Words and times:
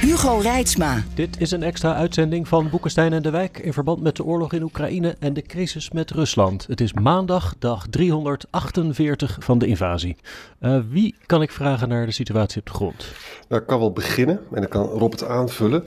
Hugo 0.00 0.38
Reitsma. 0.38 1.02
Dit 1.14 1.40
is 1.40 1.50
een 1.50 1.62
extra 1.62 1.94
uitzending 1.94 2.48
van 2.48 2.70
Boekenstein 2.70 3.12
en 3.12 3.22
de 3.22 3.30
Wijk 3.30 3.58
in 3.58 3.72
verband 3.72 4.02
met 4.02 4.16
de 4.16 4.24
oorlog 4.24 4.52
in 4.52 4.62
Oekraïne 4.62 5.16
en 5.18 5.32
de 5.32 5.42
crisis 5.42 5.90
met 5.90 6.10
Rusland. 6.10 6.66
Het 6.66 6.80
is 6.80 6.92
maandag, 6.92 7.54
dag 7.58 7.86
348 7.90 9.36
van 9.40 9.58
de 9.58 9.66
invasie. 9.66 10.16
Uh, 10.60 10.80
wie 10.88 11.14
kan 11.26 11.42
ik 11.42 11.50
vragen 11.50 11.88
naar 11.88 12.06
de 12.06 12.12
situatie 12.12 12.60
op 12.60 12.66
de 12.66 12.72
grond? 12.72 13.12
Nou, 13.48 13.60
ik 13.60 13.66
kan 13.66 13.78
wel 13.78 13.92
beginnen 13.92 14.40
en 14.52 14.60
dan 14.60 14.68
kan 14.68 14.84
Rob 14.84 15.12
het 15.12 15.24
aanvullen. 15.24 15.84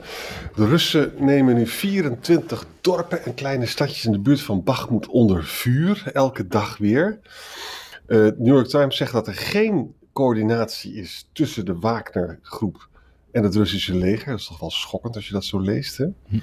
De 0.54 0.66
Russen 0.66 1.12
nemen 1.18 1.54
nu 1.54 1.66
24 1.66 2.66
dorpen 2.80 3.24
en 3.24 3.34
kleine 3.34 3.66
stadjes 3.66 4.04
in 4.04 4.12
de 4.12 4.20
buurt 4.20 4.40
van 4.40 4.62
Bakhmut 4.62 5.06
onder 5.06 5.44
vuur, 5.44 6.02
elke 6.12 6.46
dag 6.46 6.78
weer. 6.78 7.18
Uh, 8.06 8.18
New 8.18 8.54
York 8.54 8.68
Times 8.68 8.96
zegt 8.96 9.12
dat 9.12 9.26
er 9.26 9.34
geen 9.34 9.94
coördinatie 10.12 10.94
is 10.94 11.28
tussen 11.32 11.64
de 11.64 11.78
Wagner-groep 11.78 12.90
en 13.32 13.42
het 13.42 13.54
Russische 13.54 13.94
leger. 13.94 14.30
Dat 14.30 14.38
is 14.38 14.46
toch 14.46 14.60
wel 14.60 14.70
schokkend 14.70 15.14
als 15.14 15.26
je 15.26 15.32
dat 15.32 15.44
zo 15.44 15.60
leest. 15.60 15.96
Hè? 15.96 16.04
Hm. 16.26 16.38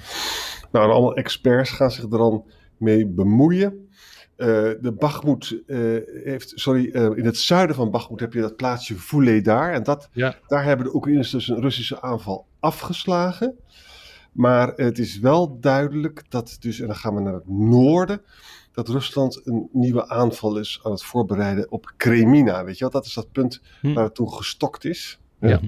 Nou, 0.72 0.84
en 0.84 0.92
allemaal 0.92 1.16
experts 1.16 1.70
gaan 1.70 1.90
zich 1.90 2.02
er 2.02 2.10
dan 2.10 2.44
mee 2.76 3.06
bemoeien. 3.06 3.88
Uh, 4.36 4.46
de 4.80 4.94
Bakhmut 4.98 5.50
uh, 5.66 5.78
heeft, 6.24 6.52
sorry, 6.54 6.90
uh, 6.92 7.16
in 7.16 7.24
het 7.24 7.36
zuiden 7.36 7.76
van 7.76 7.90
Bakhmut 7.90 8.20
heb 8.20 8.32
je 8.32 8.40
dat 8.40 8.56
plaatsje 8.56 8.96
Vuledar. 8.96 9.72
En 9.72 9.82
dat, 9.82 10.08
ja. 10.12 10.36
daar 10.46 10.64
hebben 10.64 10.86
de 10.86 10.94
Oekraïners 10.94 11.30
dus 11.30 11.48
een 11.48 11.60
Russische 11.60 12.02
aanval 12.02 12.46
afgeslagen. 12.60 13.58
Maar 14.32 14.72
het 14.76 14.98
is 14.98 15.18
wel 15.18 15.60
duidelijk 15.60 16.22
dat 16.28 16.56
dus, 16.60 16.80
en 16.80 16.86
dan 16.86 16.96
gaan 16.96 17.14
we 17.14 17.20
naar 17.20 17.34
het 17.34 17.48
noorden, 17.48 18.22
dat 18.72 18.88
Rusland 18.88 19.40
een 19.44 19.68
nieuwe 19.72 20.08
aanval 20.08 20.58
is 20.58 20.80
aan 20.82 20.90
het 20.90 21.02
voorbereiden 21.02 21.70
op 21.70 21.92
Kremina. 21.96 22.64
Weet 22.64 22.74
je 22.74 22.80
wel, 22.80 22.90
dat 22.90 23.06
is 23.06 23.14
dat 23.14 23.32
punt 23.32 23.60
hm. 23.80 23.92
waar 23.92 24.04
het 24.04 24.14
toen 24.14 24.32
gestokt 24.32 24.84
is. 24.84 25.20
Ja. 25.40 25.48
ja. 25.48 25.60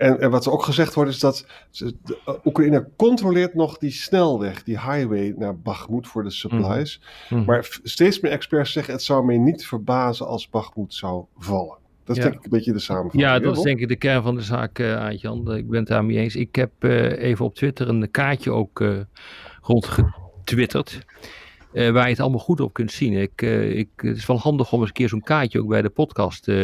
En, 0.00 0.20
en, 0.20 0.30
wat 0.30 0.46
er 0.46 0.52
ook 0.52 0.62
gezegd 0.62 0.94
wordt 0.94 1.10
is 1.10 1.18
dat 1.18 1.46
de, 1.70 1.94
uh, 2.28 2.34
Oekraïne 2.44 2.88
controleert 2.96 3.54
nog 3.54 3.78
die 3.78 3.90
snelweg, 3.90 4.62
die 4.62 4.80
highway 4.80 5.34
naar 5.36 5.58
Bakhmut 5.58 6.06
voor 6.06 6.22
de 6.22 6.30
supplies. 6.30 7.00
Mm 7.28 7.36
-hmm. 7.38 7.46
Maar 7.46 7.78
steeds 7.82 8.20
meer 8.20 8.32
experts 8.32 8.72
zeggen 8.72 8.92
het 8.94 9.02
zou 9.02 9.24
mij 9.24 9.38
niet 9.38 9.66
verbazen 9.66 10.26
als 10.26 10.48
Bakhmut 10.48 10.94
zou 10.94 11.24
vallen. 11.38 11.76
Dat 12.04 12.16
is 12.16 12.22
ja. 12.22 12.28
denk 12.28 12.34
ik 12.38 12.44
een 12.44 12.58
beetje 12.58 12.72
de 12.72 12.78
samenvatting. 12.78 13.22
Ja, 13.22 13.38
dat 13.38 13.56
is 13.56 13.62
denk 13.62 13.80
ik 13.80 13.88
de 13.88 13.96
kern 13.96 14.22
van 14.22 14.34
de 14.34 14.42
zaak, 14.42 14.78
uh, 14.78 14.96
Aantjan. 14.96 15.54
Ik 15.54 15.68
ben 15.68 15.78
het 15.78 15.88
daarmee 15.88 16.16
eens. 16.16 16.36
Ik 16.36 16.54
heb 16.54 16.70
uh, 16.78 17.22
even 17.22 17.44
op 17.44 17.54
Twitter 17.54 17.88
een 17.88 18.10
kaartje 18.10 18.50
ook 18.50 18.84
rondgetwitterd. 19.62 21.06
Uh, 21.72 21.90
waar 21.90 22.04
je 22.04 22.10
het 22.10 22.20
allemaal 22.20 22.38
goed 22.38 22.60
op 22.60 22.72
kunt 22.72 22.92
zien. 22.92 23.12
Ik, 23.12 23.42
uh, 23.42 23.78
ik, 23.78 23.88
het 23.96 24.16
is 24.16 24.26
wel 24.26 24.38
handig 24.38 24.72
om 24.72 24.78
eens 24.78 24.88
een 24.88 24.94
keer 24.94 25.08
zo'n 25.08 25.22
kaartje 25.22 25.60
ook 25.60 25.68
bij 25.68 25.82
de 25.82 25.88
podcast 25.88 26.48
uh, 26.48 26.56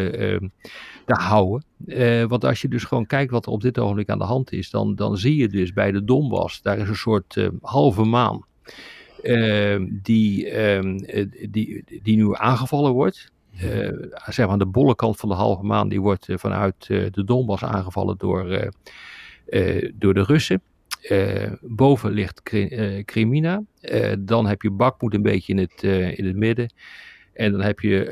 te 1.04 1.14
houden. 1.14 1.64
want 2.28 2.44
als 2.44 2.60
je 2.60 2.68
dus 2.68 2.84
gewoon 2.84 3.06
kijkt 3.06 3.30
wat 3.30 3.46
er 3.46 3.52
op 3.52 3.62
dit 3.62 3.78
ogenblik 3.78 4.08
aan 4.08 4.18
de 4.18 4.24
hand 4.24 4.52
is, 4.52 4.70
dan, 4.70 4.94
dan 4.94 5.16
zie 5.16 5.36
je 5.36 5.48
dus 5.48 5.72
bij 5.72 5.92
de 5.92 6.04
Donbass, 6.04 6.62
daar 6.62 6.78
is 6.78 6.88
een 6.88 6.96
soort 6.96 7.50
halve 7.62 8.04
maan 8.04 8.44
die, 10.02 10.50
ehm, 10.50 10.96
die, 11.50 11.84
die 12.02 12.16
nu 12.16 12.34
aangevallen 12.34 12.92
wordt. 12.92 13.30
zeg 14.26 14.36
maar 14.36 14.48
aan 14.48 14.58
de 14.58 14.66
bolle 14.66 14.94
kant 14.94 15.16
van 15.16 15.28
de 15.28 15.34
halve 15.34 15.64
maan, 15.64 15.88
die 15.88 16.00
wordt 16.00 16.26
vanuit 16.30 16.86
de 16.86 17.24
Donbass 17.24 17.64
aangevallen 17.64 18.16
door, 18.18 18.70
door 19.94 20.14
de 20.14 20.22
Russen. 20.22 20.62
Uh, 21.02 21.52
boven 21.60 22.10
ligt 22.10 22.42
Crimina. 23.04 23.62
Uh, 23.80 24.12
dan 24.18 24.46
heb 24.46 24.62
je 24.62 24.70
Bakmoed 24.70 25.14
een 25.14 25.22
beetje 25.22 25.52
in 25.52 25.58
het, 25.58 25.82
in 26.18 26.26
het 26.26 26.36
midden. 26.36 26.72
En 27.32 27.52
dan 27.52 27.60
heb 27.60 27.80
je 27.80 28.10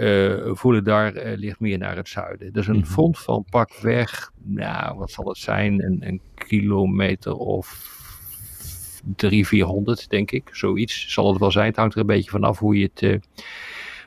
uh, 1.25 1.37
ligt 1.37 1.61
meer 1.61 1.79
naar 1.79 1.97
het 1.97 2.09
zuiden. 2.09 2.53
Is 2.53 2.67
een 2.67 2.87
front 2.87 3.19
van 3.19 3.45
pakweg, 3.51 4.31
nou 4.43 4.99
wat 4.99 5.11
zal 5.11 5.29
het 5.29 5.39
zijn, 5.39 5.85
een, 5.85 6.07
een 6.07 6.21
kilometer 6.35 7.35
of 7.35 7.93
300, 9.17 9.49
400 9.49 10.11
denk 10.11 10.31
ik. 10.31 10.49
Zoiets 10.53 11.13
zal 11.13 11.31
het 11.31 11.41
wel 11.41 11.51
zijn. 11.51 11.67
Het 11.67 11.77
hangt 11.77 11.95
er 11.95 12.01
een 12.01 12.07
beetje 12.07 12.31
vanaf 12.31 12.59
hoe 12.59 12.79
je 12.79 12.91
het 12.95 13.21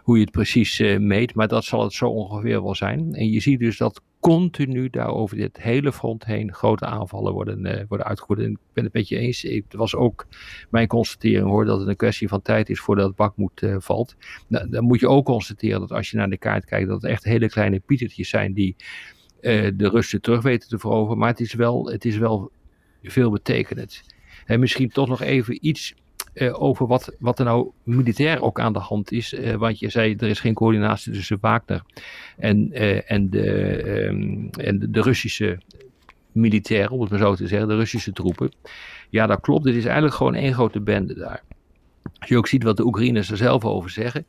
hoe 0.08 0.18
je 0.18 0.24
het 0.24 0.32
precies 0.32 0.80
uh, 0.80 1.00
meet, 1.00 1.36
maar 1.36 1.48
dat 1.48 1.66
zal 1.66 1.84
het 1.84 1.94
zo 1.94 2.10
ongeveer 2.10 2.64
wel 2.64 2.76
zijn. 2.76 3.14
En 3.16 3.30
je 3.30 3.40
ziet 3.40 3.60
dus 3.60 3.78
dat 3.78 4.02
continu 4.20 4.90
daar 4.90 5.14
over 5.14 5.38
dit 5.38 5.62
hele 5.62 5.92
front 5.92 6.26
heen 6.26 6.54
grote 6.54 6.86
aanvallen 6.86 7.34
worden, 7.34 7.66
uh, 7.66 7.82
worden 7.88 8.08
uitgevoerd. 8.08 8.40
En 8.40 8.52
ik 8.52 8.58
ben 8.74 8.84
het 8.84 8.94
met 8.94 9.08
je 9.08 9.18
eens, 9.18 9.42
het 9.42 9.74
was 9.74 9.96
ook 9.96 10.26
mijn 10.70 10.88
constatering 10.88 11.48
hoor, 11.48 11.66
dat 11.66 11.80
het 11.80 11.88
een 11.88 11.96
kwestie 11.96 12.28
van 12.28 12.42
tijd 12.42 12.70
is 12.70 12.80
voordat 12.80 13.08
het 13.08 13.16
bakmoed 13.16 13.62
uh, 13.62 13.76
valt. 13.80 14.16
Nou, 14.48 14.70
dan 14.70 14.84
moet 14.84 15.00
je 15.00 15.08
ook 15.08 15.26
constateren 15.26 15.80
dat 15.80 15.92
als 15.92 16.12
je 16.12 16.18
naar 16.18 16.30
de 16.30 16.38
kaart 16.38 16.66
kijkt, 16.66 16.88
dat 16.88 17.02
het 17.02 17.12
echt 17.12 17.24
hele 17.24 17.50
kleine 17.50 17.80
pietertjes 17.80 18.30
zijn 18.30 18.54
die 18.54 18.76
de 19.42 19.90
Russen 19.90 20.22
terug 20.22 20.42
weten 20.42 20.70
te 20.70 20.80
veroveren. 20.80 21.18
Maar 21.18 21.30
het 21.30 21.40
is 21.40 21.54
wel, 21.54 21.86
het 21.92 22.06
is 22.06 22.18
wel 22.18 22.52
veel 23.04 23.32
betekenend. 23.32 24.04
En 24.46 24.60
misschien 24.60 24.90
toch 24.90 25.08
nog 25.08 25.22
even 25.22 25.68
iets 25.68 25.96
uh, 26.42 26.62
over 26.62 26.88
wat, 26.88 27.16
wat 27.20 27.40
er 27.40 27.46
nou 27.46 27.72
militair 27.84 28.42
ook 28.42 28.60
aan 28.60 28.74
de 28.74 28.80
hand 28.80 29.12
is. 29.12 29.34
Uh, 29.34 29.54
want 29.54 29.80
je 29.80 29.90
zei, 29.90 30.16
er 30.16 30.28
is 30.28 30.40
geen 30.40 30.54
coördinatie 30.54 31.14
tussen 31.14 31.38
Wagner 31.42 31.82
en, 32.38 32.70
uh, 32.74 33.12
en, 33.12 33.30
de, 33.30 34.06
um, 34.08 34.50
en 34.50 34.92
de, 34.92 35.02
Russische 35.02 35.58
militairen, 36.32 36.92
om 36.92 37.02
het 37.02 37.10
maar 37.10 37.20
zo 37.20 37.36
te 37.36 37.48
zeggen, 37.48 37.68
de 37.68 37.76
Russische 37.76 38.12
troepen. 38.12 38.52
Ja, 39.10 39.28
dat 39.28 39.40
klopt. 39.40 39.66
Het 39.66 39.76
is 39.76 39.86
eigenlijk 39.86 40.16
gewoon 40.16 40.36
één 40.36 40.54
grote 40.54 40.82
bende 40.82 41.14
daar. 41.14 41.44
Als 42.20 42.30
je 42.30 42.38
ook 42.38 42.48
ziet 42.48 42.64
wat 42.64 42.78
de 42.78 42.86
Oekraïners 42.86 43.32
er 43.32 43.38
zelf 43.38 43.66
over 43.66 43.90
zeggen. 43.90 44.26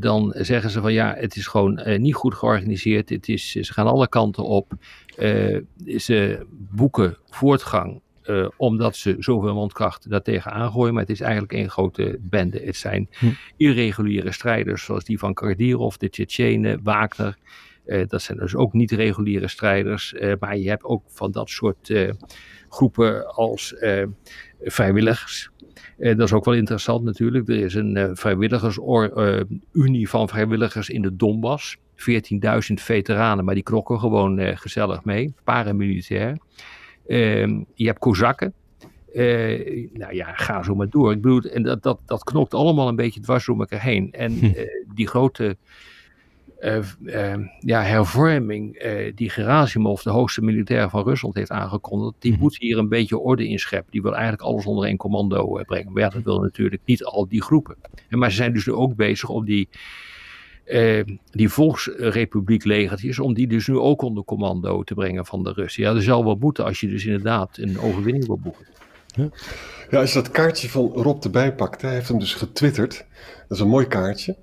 Dan 0.00 0.34
zeggen 0.36 0.70
ze 0.70 0.80
van 0.80 0.92
ja, 0.92 1.14
het 1.18 1.36
is 1.36 1.46
gewoon 1.46 1.82
niet 1.96 2.14
goed 2.14 2.34
georganiseerd. 2.34 3.08
Het 3.08 3.28
is, 3.28 3.50
ze 3.50 3.72
gaan 3.72 3.86
alle 3.86 4.08
kanten 4.08 4.44
op. 4.44 4.72
Uh, 5.18 5.60
ze 5.98 6.46
boeken 6.50 7.16
voortgang 7.30 8.00
uh, 8.24 8.48
omdat 8.56 8.96
ze 8.96 9.16
zoveel 9.18 9.54
mondkracht 9.54 10.10
daartegen 10.10 10.52
aangooien. 10.52 10.92
Maar 10.92 11.02
het 11.02 11.12
is 11.12 11.20
eigenlijk 11.20 11.52
één 11.52 11.70
grote 11.70 12.18
bende. 12.20 12.60
Het 12.64 12.76
zijn 12.76 13.08
hm. 13.10 13.26
irreguliere 13.56 14.32
strijders 14.32 14.84
zoals 14.84 15.04
die 15.04 15.18
van 15.18 15.34
Kardirov, 15.34 15.96
de 15.96 16.10
Tsjetsjenen, 16.10 16.80
Wagner. 16.82 17.36
Uh, 17.86 18.06
dat 18.06 18.22
zijn 18.22 18.38
dus 18.38 18.54
ook 18.54 18.72
niet 18.72 18.90
reguliere 18.90 19.48
strijders. 19.48 20.12
Uh, 20.12 20.32
maar 20.40 20.56
je 20.56 20.68
hebt 20.68 20.84
ook 20.84 21.02
van 21.06 21.30
dat 21.30 21.50
soort 21.50 21.92
groepen 22.68 23.26
als 23.26 23.74
vrijwilligers. 24.60 25.50
dat 25.96 26.20
is 26.20 26.32
ook 26.32 26.44
wel 26.44 26.54
interessant 26.54 27.04
natuurlijk. 27.04 27.48
Er 27.48 27.56
is 27.56 27.74
een 27.74 28.16
vrijwilligersunie 28.16 30.08
van 30.08 30.28
vrijwilligers 30.28 30.88
in 30.88 31.02
de 31.02 31.16
Donbass. 31.16 31.76
14.000 31.96 32.08
veteranen, 32.74 33.44
maar 33.44 33.54
die 33.54 33.62
knokken 33.62 33.98
gewoon 33.98 34.56
gezellig 34.56 35.04
mee. 35.04 35.34
Paramilitair. 35.44 36.28
Ehm, 36.28 36.36
je 37.74 37.86
hebt 37.86 37.98
Kozakken. 37.98 38.52
Uh, 39.14 39.88
nou 39.92 40.14
ja, 40.14 40.32
ga 40.32 40.62
zo 40.62 40.74
maar 40.74 40.88
door. 40.88 41.12
Ik 41.12 41.20
bedoel, 41.20 41.40
en 41.40 41.62
dat, 41.62 41.82
dat, 41.82 42.00
dat 42.06 42.24
knokt 42.24 42.54
allemaal 42.54 42.88
een 42.88 42.96
beetje 42.96 43.20
dwars 43.20 43.46
door 43.46 43.58
elkaar 43.58 43.82
heen. 43.82 44.12
En 44.12 44.44
uh, 44.44 44.50
die 44.94 45.08
grote 45.08 45.56
uh, 46.60 47.34
ja, 47.60 47.82
hervorming 47.82 48.82
die 49.14 49.30
Gerasimov, 49.30 50.02
de 50.02 50.10
hoogste 50.10 50.42
militair 50.42 50.90
van 50.90 51.02
Rusland, 51.02 51.34
heeft 51.34 51.50
aangekondigd, 51.50 52.14
die 52.18 52.38
moet 52.38 52.58
hier 52.58 52.78
een 52.78 52.88
beetje 52.88 53.18
orde 53.18 53.48
in 53.48 53.58
scheppen. 53.58 53.92
Die 53.92 54.02
wil 54.02 54.12
eigenlijk 54.12 54.42
alles 54.42 54.66
onder 54.66 54.86
één 54.86 54.96
commando 54.96 55.62
brengen. 55.66 55.92
Maar 55.92 56.02
ja, 56.02 56.08
dat 56.08 56.22
wil 56.22 56.40
natuurlijk 56.40 56.82
niet 56.84 57.04
al 57.04 57.28
die 57.28 57.42
groepen. 57.42 57.76
En, 58.08 58.18
maar 58.18 58.30
ze 58.30 58.36
zijn 58.36 58.52
dus 58.52 58.68
ook 58.68 58.94
bezig 58.94 59.28
om 59.28 59.44
die 59.44 59.68
uh, 60.66 61.04
die 61.30 61.48
volksrepubliek 61.48 62.64
legertjes, 62.64 63.18
om 63.18 63.34
die 63.34 63.46
dus 63.46 63.66
nu 63.66 63.78
ook 63.78 64.02
onder 64.02 64.24
commando 64.24 64.82
te 64.82 64.94
brengen 64.94 65.26
van 65.26 65.42
de 65.42 65.52
Russen. 65.52 65.82
Ja, 65.82 65.94
er 65.94 66.02
zal 66.02 66.24
wel 66.24 66.36
moeten 66.40 66.64
als 66.64 66.80
je 66.80 66.88
dus 66.88 67.04
inderdaad 67.04 67.56
een 67.56 67.80
overwinning 67.80 68.26
wil 68.26 68.38
boeken. 68.38 68.66
Ja. 69.14 69.28
ja, 69.90 70.00
als 70.00 70.12
je 70.12 70.22
dat 70.22 70.30
kaartje 70.30 70.68
van 70.68 70.86
Rob 70.94 71.24
erbij 71.24 71.54
pakt, 71.54 71.82
hij 71.82 71.92
heeft 71.92 72.08
hem 72.08 72.18
dus 72.18 72.34
getwitterd. 72.34 73.06
Dat 73.48 73.56
is 73.56 73.60
een 73.60 73.68
mooi 73.68 73.86
kaartje. 73.86 74.36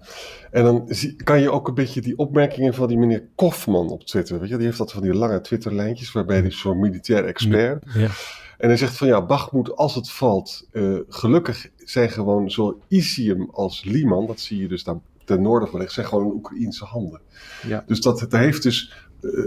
En 0.51 0.63
dan 0.63 0.85
zie, 0.87 1.15
kan 1.23 1.41
je 1.41 1.51
ook 1.51 1.67
een 1.67 1.73
beetje 1.73 2.01
die 2.01 2.17
opmerkingen 2.17 2.73
van 2.73 2.87
die 2.87 2.97
meneer 2.97 3.27
Kofman 3.35 3.89
op 3.89 4.03
Twitter, 4.03 4.39
weet 4.39 4.49
je, 4.49 4.55
die 4.55 4.65
heeft 4.65 4.77
dat 4.77 4.91
van 4.91 5.01
die 5.01 5.13
lange 5.13 5.41
Twitterlijntjes, 5.41 6.11
waarbij 6.11 6.39
hij 6.39 6.51
zo'n 6.51 6.79
militair 6.79 7.25
expert. 7.25 7.83
Ja. 7.93 8.09
En 8.57 8.67
hij 8.67 8.77
zegt 8.77 8.97
van 8.97 9.07
ja, 9.07 9.25
Bachmoed, 9.25 9.75
als 9.75 9.95
het 9.95 10.11
valt, 10.11 10.67
uh, 10.71 10.99
gelukkig 11.07 11.69
zijn 11.77 12.09
gewoon 12.09 12.51
zo 12.51 12.79
Isium 12.87 13.49
als 13.51 13.83
Liman, 13.83 14.27
dat 14.27 14.39
zie 14.39 14.61
je 14.61 14.67
dus 14.67 14.83
daar 14.83 14.99
ten 15.29 15.41
noorden 15.41 15.69
van 15.69 15.79
ligt, 15.79 15.93
zijn 15.93 16.05
gewoon 16.05 16.25
in 16.25 16.31
Oekraïnse 16.33 16.85
handen. 16.85 17.21
Ja. 17.67 17.83
Dus 17.85 18.01
dat, 18.01 18.19
dat 18.19 18.31
heeft 18.31 18.63
dus 18.63 18.93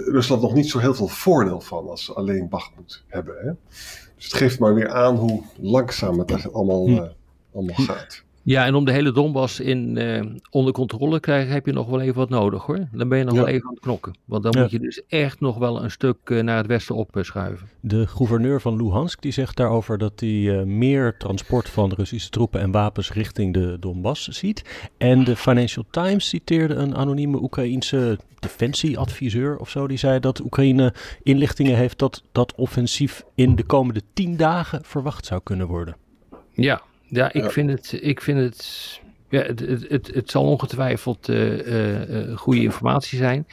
Rusland 0.04 0.42
nog 0.42 0.54
niet 0.54 0.68
zo 0.68 0.78
heel 0.78 0.94
veel 0.94 1.08
voordeel 1.08 1.60
van 1.60 1.88
als 1.88 2.04
ze 2.04 2.12
alleen 2.12 2.48
Bakhmut 2.48 3.04
hebben. 3.06 3.34
Hè? 3.38 3.52
Dus 4.16 4.24
het 4.24 4.34
geeft 4.34 4.58
maar 4.58 4.74
weer 4.74 4.90
aan 4.90 5.16
hoe 5.16 5.42
langzaam 5.60 6.18
het 6.18 6.52
allemaal, 6.52 6.88
uh, 6.88 7.02
allemaal 7.54 7.84
gaat. 7.84 8.24
Ja, 8.44 8.66
en 8.66 8.74
om 8.74 8.84
de 8.84 8.92
hele 8.92 9.12
Donbass 9.12 9.60
in, 9.60 9.96
uh, 9.96 10.22
onder 10.50 10.72
controle 10.72 11.12
te 11.14 11.20
krijgen 11.20 11.52
heb 11.52 11.66
je 11.66 11.72
nog 11.72 11.88
wel 11.88 12.00
even 12.00 12.14
wat 12.14 12.28
nodig 12.28 12.62
hoor. 12.62 12.88
Dan 12.92 13.08
ben 13.08 13.18
je 13.18 13.24
nog 13.24 13.34
Ja. 13.34 13.40
wel 13.40 13.48
even 13.48 13.66
aan 13.66 13.74
het 13.74 13.82
knokken. 13.82 14.14
Want 14.24 14.42
dan 14.42 14.52
Ja. 14.52 14.60
moet 14.60 14.70
je 14.70 14.78
dus 14.78 15.02
echt 15.08 15.40
nog 15.40 15.58
wel 15.58 15.82
een 15.82 15.90
stuk 15.90 16.16
uh, 16.24 16.42
naar 16.42 16.56
het 16.56 16.66
westen 16.66 16.94
opschuiven. 16.94 17.68
De 17.80 18.06
gouverneur 18.06 18.60
van 18.60 18.76
Luhansk 18.76 19.22
die 19.22 19.32
zegt 19.32 19.56
daarover 19.56 19.98
dat 19.98 20.20
hij 20.20 20.28
uh, 20.28 20.62
meer 20.62 21.16
transport 21.16 21.68
van 21.68 21.92
Russische 21.96 22.30
troepen 22.30 22.60
en 22.60 22.70
wapens 22.70 23.12
richting 23.12 23.54
de 23.54 23.76
Donbass 23.80 24.28
ziet. 24.28 24.88
En 24.98 25.24
de 25.24 25.36
Financial 25.36 25.84
Times 25.90 26.28
citeerde 26.28 26.74
een 26.74 26.96
anonieme 26.96 27.42
Oekraïense 27.42 28.18
defensieadviseur 28.38 29.56
of 29.58 29.70
zo. 29.70 29.86
Die 29.86 29.98
zei 29.98 30.20
dat 30.20 30.40
Oekraïne 30.44 30.94
inlichtingen 31.22 31.76
heeft 31.76 31.98
dat 31.98 32.22
dat 32.32 32.54
offensief 32.54 33.24
in 33.34 33.56
de 33.56 33.64
komende 33.64 34.02
tien 34.12 34.36
dagen 34.36 34.80
verwacht 34.84 35.26
zou 35.26 35.40
kunnen 35.44 35.66
worden. 35.66 35.96
Ja, 36.52 36.82
ja, 37.12 37.32
ik 37.32 37.42
Ja. 37.42 37.50
vind 37.50 37.70
het. 37.70 37.98
Ik 38.00 38.20
vind 38.20 38.38
het 38.38 39.00
ja, 39.28 39.42
het, 39.42 39.60
het, 39.60 39.84
het, 39.88 40.10
het 40.14 40.30
zal 40.30 40.44
ongetwijfeld 40.44 41.28
uh, 41.28 41.66
uh, 42.30 42.36
goede 42.36 42.60
informatie 42.62 43.18
zijn. 43.18 43.46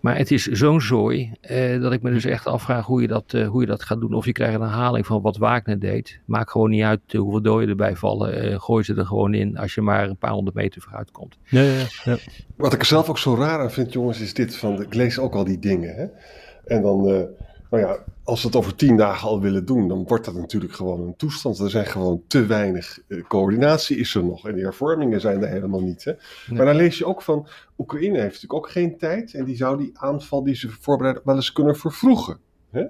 Maar 0.00 0.16
het 0.16 0.30
is 0.30 0.46
zo'n 0.46 0.80
zooi 0.80 1.32
uh, 1.50 1.80
dat 1.82 1.92
ik 1.92 2.02
me 2.02 2.10
dus 2.10 2.24
echt 2.24 2.46
afvraag 2.46 2.86
hoe 2.86 3.00
je, 3.02 3.08
dat, 3.08 3.32
uh, 3.32 3.48
hoe 3.48 3.60
je 3.60 3.66
dat 3.66 3.82
gaat 3.82 4.00
doen. 4.00 4.14
Of 4.14 4.24
je 4.24 4.32
krijgt 4.32 4.54
een 4.54 4.60
herhaling 4.60 5.06
van 5.06 5.22
wat 5.22 5.36
Wagner 5.36 5.78
deed. 5.78 6.20
Maakt 6.24 6.50
gewoon 6.50 6.70
niet 6.70 6.82
uit 6.82 7.00
uh, 7.10 7.20
hoeveel 7.20 7.42
doden 7.42 7.68
erbij 7.68 7.96
vallen. 7.96 8.60
gooi 8.60 8.84
ze 8.84 8.94
er 8.94 9.06
gewoon 9.06 9.34
in 9.34 9.56
als 9.56 9.74
je 9.74 9.80
maar 9.80 10.08
een 10.08 10.16
paar 10.16 10.30
honderd 10.30 10.56
meter 10.56 10.80
vooruit 10.82 11.10
komt. 11.10 11.36
Ja, 11.44 11.62
ja, 11.62 11.84
ja. 12.04 12.16
Wat 12.56 12.72
ik 12.72 12.84
zelf 12.84 13.08
ook 13.08 13.18
zo 13.18 13.34
raar 13.34 13.60
aan 13.60 13.70
vind, 13.70 13.92
jongens, 13.92 14.20
is 14.20 14.34
dit 14.34 14.56
van, 14.56 14.82
ik 14.82 14.94
lees 14.94 15.18
ook 15.18 15.34
al 15.34 15.44
die 15.44 15.58
dingen. 15.58 15.94
Hè? 15.94 16.06
En 16.74 16.82
dan, 16.82 17.08
uh, 17.08 17.20
nou 17.70 17.82
ja, 17.82 17.98
als 18.24 18.40
we 18.40 18.46
het 18.46 18.56
over 18.56 18.74
tien 18.74 18.96
dagen 18.96 19.28
al 19.28 19.40
willen 19.40 19.64
doen, 19.64 19.88
dan 19.88 20.04
wordt 20.06 20.24
dat 20.24 20.34
natuurlijk 20.34 20.72
gewoon 20.72 21.00
een 21.00 21.16
toestand. 21.16 21.58
Er 21.58 21.70
zijn 21.70 21.86
gewoon 21.86 22.22
te 22.26 22.46
weinig 22.46 23.00
uh, 23.08 23.24
coördinatie 23.24 23.96
is 23.96 24.14
er 24.14 24.24
nog. 24.24 24.48
En 24.48 24.54
die 24.54 24.64
hervormingen 24.64 25.20
zijn 25.20 25.42
er 25.42 25.48
helemaal 25.48 25.80
niet. 25.80 26.04
Hè? 26.04 26.12
Nee. 26.46 26.56
Maar 26.56 26.66
dan 26.66 26.76
lees 26.76 26.98
je 26.98 27.06
ook 27.06 27.22
van, 27.22 27.48
Oekraïne 27.78 28.20
heeft 28.20 28.34
natuurlijk 28.34 28.52
ook 28.52 28.70
geen 28.70 28.98
tijd. 28.98 29.34
En 29.34 29.44
die 29.44 29.56
zou 29.56 29.78
die 29.78 29.90
aanval 29.94 30.42
die 30.42 30.54
ze 30.54 30.68
voorbereiden 30.80 31.22
wel 31.24 31.34
eens 31.34 31.52
kunnen 31.52 31.76
vervroegen. 31.76 32.38
Hè? 32.70 32.84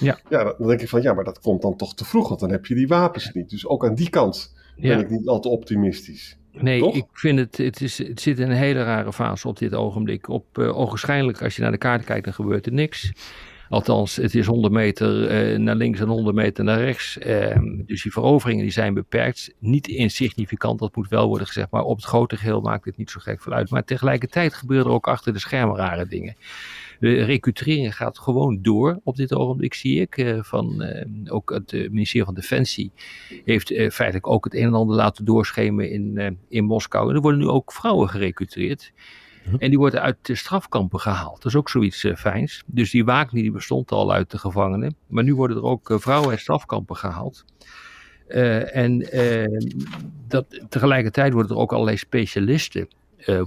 Ja. 0.00 0.18
ja, 0.28 0.54
dan 0.58 0.68
denk 0.68 0.80
ik 0.80 0.88
van, 0.88 1.02
ja, 1.02 1.14
maar 1.14 1.24
dat 1.24 1.40
komt 1.40 1.62
dan 1.62 1.76
toch 1.76 1.94
te 1.94 2.04
vroeg, 2.04 2.28
want 2.28 2.40
dan 2.40 2.50
heb 2.50 2.66
je 2.66 2.74
die 2.74 2.88
wapens 2.88 3.32
niet. 3.32 3.50
Dus 3.50 3.66
ook 3.66 3.86
aan 3.86 3.94
die 3.94 4.10
kant 4.10 4.54
ben 4.76 4.90
Ja. 4.90 4.98
ik 4.98 5.10
niet 5.10 5.26
al 5.26 5.40
te 5.40 5.48
optimistisch. 5.48 6.38
Nee, 6.52 6.80
Toch? 6.80 6.94
ik 6.94 7.06
vind 7.12 7.38
het, 7.38 7.56
het, 7.56 7.80
is, 7.80 7.98
het 7.98 8.20
zit 8.20 8.38
in 8.38 8.50
een 8.50 8.56
hele 8.56 8.82
rare 8.82 9.12
fase 9.12 9.48
op 9.48 9.58
dit 9.58 9.74
ogenblik. 9.74 10.28
Op, 10.28 10.58
uh, 10.58 10.78
ogenschijnlijk, 10.78 11.42
als 11.42 11.56
je 11.56 11.62
naar 11.62 11.70
de 11.70 11.78
kaart 11.78 12.04
kijkt, 12.04 12.24
dan 12.24 12.34
gebeurt 12.34 12.66
er 12.66 12.72
niks. 12.72 13.12
Althans, 13.74 14.16
het 14.16 14.34
is 14.34 14.46
100 14.46 14.72
meter 14.72 15.30
uh, 15.52 15.58
naar 15.58 15.74
links 15.74 16.00
en 16.00 16.06
100 16.06 16.36
meter 16.36 16.64
naar 16.64 16.80
rechts. 16.80 17.18
Uh, 17.18 17.58
dus 17.86 18.02
die 18.02 18.12
veroveringen 18.12 18.62
die 18.62 18.72
zijn 18.72 18.94
beperkt. 18.94 19.54
Niet 19.58 19.88
insignificant, 19.88 20.78
dat 20.78 20.96
moet 20.96 21.08
wel 21.08 21.28
worden 21.28 21.46
gezegd. 21.46 21.70
Maar 21.70 21.82
op 21.82 21.96
het 21.96 22.04
grote 22.04 22.36
geheel 22.36 22.60
maakt 22.60 22.84
het 22.84 22.96
niet 22.96 23.10
zo 23.10 23.20
gek 23.20 23.42
veel 23.42 23.52
uit. 23.52 23.70
Maar 23.70 23.84
tegelijkertijd 23.84 24.54
gebeuren 24.54 24.86
er 24.86 24.92
ook 24.92 25.08
achter 25.08 25.32
de 25.32 25.38
schermen 25.38 25.76
rare 25.76 26.06
dingen. 26.06 26.36
De 27.00 27.24
recrutering 27.24 27.96
gaat 27.96 28.18
gewoon 28.18 28.58
door 28.62 29.00
op 29.04 29.16
dit 29.16 29.34
ogenblik, 29.34 29.74
zie 29.74 30.00
ik. 30.00 30.16
Uh, 30.16 30.42
van, 30.42 30.82
uh, 30.82 31.34
ook 31.34 31.50
het 31.50 31.72
ministerie 31.72 32.24
van 32.24 32.34
Defensie 32.34 32.92
heeft 33.44 33.68
feitelijk 33.68 34.26
ook 34.26 34.44
het 34.44 34.54
een 34.54 34.66
en 34.66 34.74
ander 34.74 34.96
laten 34.96 35.24
doorschemen 35.24 35.90
in, 35.90 36.38
in 36.48 36.64
Moskou. 36.64 37.08
En 37.08 37.14
er 37.14 37.20
worden 37.20 37.40
nu 37.40 37.48
ook 37.48 37.72
vrouwen 37.72 38.08
gerecruiteerd. 38.08 38.92
En 39.58 39.68
die 39.68 39.78
worden 39.78 40.02
uit 40.02 40.16
de 40.22 40.34
strafkampen 40.34 41.00
gehaald. 41.00 41.36
Dat 41.36 41.52
is 41.52 41.56
ook 41.58 41.68
zoiets 41.68 42.04
uh, 42.04 42.16
fijns. 42.16 42.62
Dus 42.66 42.90
die 42.90 43.04
Wagner 43.04 43.42
die 43.42 43.50
bestond 43.50 43.90
al 43.92 44.12
uit 44.12 44.30
de 44.30 44.38
gevangenen. 44.38 44.96
Maar 45.06 45.24
nu 45.24 45.34
worden 45.34 45.56
er 45.56 45.62
ook 45.62 45.90
uh, 45.90 45.98
vrouwen 45.98 46.30
uit 46.30 46.40
strafkampen 46.40 46.96
gehaald. 46.96 47.44
Uh, 48.28 48.76
en 48.76 49.08
dat, 50.28 50.60
tegelijkertijd 50.68 51.32
worden 51.32 51.56
er 51.56 51.62
ook 51.62 51.72
allerlei 51.72 51.96
specialisten 51.96 52.88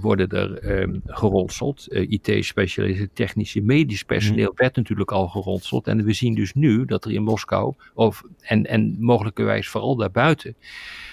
worden 0.00 0.28
er 0.28 0.80
um, 0.80 1.02
geronseld. 1.04 1.86
IT-specialisten, 1.88 3.10
technische, 3.12 3.60
medisch 3.60 4.02
personeel 4.02 4.52
werd 4.54 4.76
natuurlijk 4.76 5.12
al 5.12 5.28
geronseld. 5.28 5.86
En 5.86 6.04
we 6.04 6.12
zien 6.12 6.34
dus 6.34 6.52
nu 6.52 6.84
dat 6.84 7.04
er 7.04 7.10
in 7.10 7.22
Moskou, 7.22 7.74
of, 7.94 8.22
en, 8.40 8.66
en 8.66 8.96
mogelijkerwijs 8.98 9.68
vooral 9.68 9.96
daarbuiten, 9.96 10.56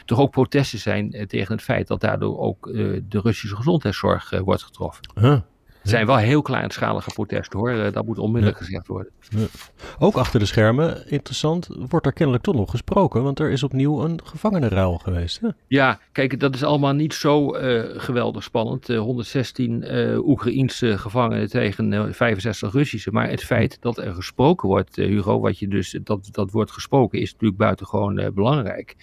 toch 0.06 0.20
ook 0.20 0.32
protesten 0.32 0.80
zijn 0.80 1.16
uh, 1.16 1.26
tegen 1.26 1.54
het 1.54 1.64
feit 1.64 1.88
dat 1.88 2.02
daardoor 2.02 2.40
ook 2.40 2.68
uh, 2.68 3.02
de 3.10 3.20
Russische 3.20 3.56
gezondheidszorg 3.56 4.40
wordt 4.40 4.64
getroffen. 4.64 5.04
Huh. 5.16 5.40
Het 5.86 5.94
zijn 5.94 6.06
wel 6.06 6.18
heel 6.18 6.42
kleinschalige 6.42 7.10
protesten 7.14 7.60
hoor, 7.60 7.92
dat 7.92 8.06
moet 8.06 8.18
onmiddellijk 8.18 8.60
ja. 8.60 8.66
gezegd 8.66 8.88
worden. 8.88 9.12
Ja. 9.30 9.46
Ook 10.00 10.16
achter 10.16 10.40
de 10.40 10.46
schermen, 10.46 11.10
interessant, 11.12 11.68
wordt 11.90 12.06
er 12.06 12.14
kennelijk 12.14 12.44
toch 12.44 12.56
nog 12.56 12.70
gesproken, 12.70 13.24
want 13.24 13.40
er 13.40 13.52
is 13.52 13.64
opnieuw 13.64 14.04
een 14.04 14.20
gevangenenruil 14.24 14.98
geweest. 14.98 15.40
Hè? 15.42 15.48
Ja, 15.68 16.00
kijk, 16.12 16.40
dat 16.40 16.56
is 16.56 16.64
allemaal 16.64 16.94
niet 16.94 17.14
zo 17.14 17.56
uh, 17.58 17.84
geweldig 17.96 18.44
spannend. 18.44 18.90
Uh, 18.90 19.00
116 19.00 19.96
uh, 19.96 20.28
Oekraïense 20.28 20.98
gevangenen 20.98 21.50
tegen 21.50 22.14
65 22.14 22.74
Russische. 22.74 23.12
Maar 23.12 23.30
het 23.30 23.44
feit 23.44 23.78
dat 23.82 23.98
er 23.98 24.14
gesproken 24.14 24.70
wordt, 24.70 24.96
Hugo, 24.96 25.40
wat 25.40 25.60
je 25.60 25.68
dus, 25.68 26.00
dat, 26.04 26.30
dat 26.32 26.52
wordt 26.52 26.72
gesproken, 26.72 27.20
is 27.20 27.32
natuurlijk 27.32 27.60
buitengewoon 27.60 28.32
belangrijk. 28.34 28.96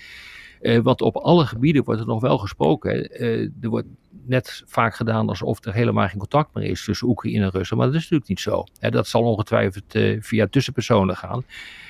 Uh, 0.63 0.79
want 0.79 1.01
op 1.01 1.17
alle 1.17 1.47
gebieden 1.47 1.85
wordt 1.85 2.01
er 2.01 2.07
nog 2.07 2.21
wel 2.21 2.39
gesproken. 2.39 3.23
Uh, 3.23 3.51
er 3.61 3.69
wordt 3.69 3.87
net 4.25 4.63
vaak 4.67 4.95
gedaan 4.95 5.29
alsof 5.29 5.65
er 5.65 5.73
helemaal 5.73 6.09
geen 6.09 6.19
contact 6.19 6.55
meer 6.55 6.65
is 6.65 6.85
tussen 6.85 7.09
Oekraïne 7.09 7.45
en 7.45 7.51
Rusland. 7.51 7.83
Maar 7.83 7.87
dat 7.87 7.95
is 7.97 8.03
natuurlijk 8.03 8.29
niet 8.29 8.41
zo. 8.41 8.65
Hè, 8.79 8.91
dat 8.91 9.07
zal 9.07 9.23
ongetwijfeld 9.23 9.95
uh, 9.95 10.17
via 10.21 10.47
tussenpersonen 10.51 11.17
gaan. 11.17 11.45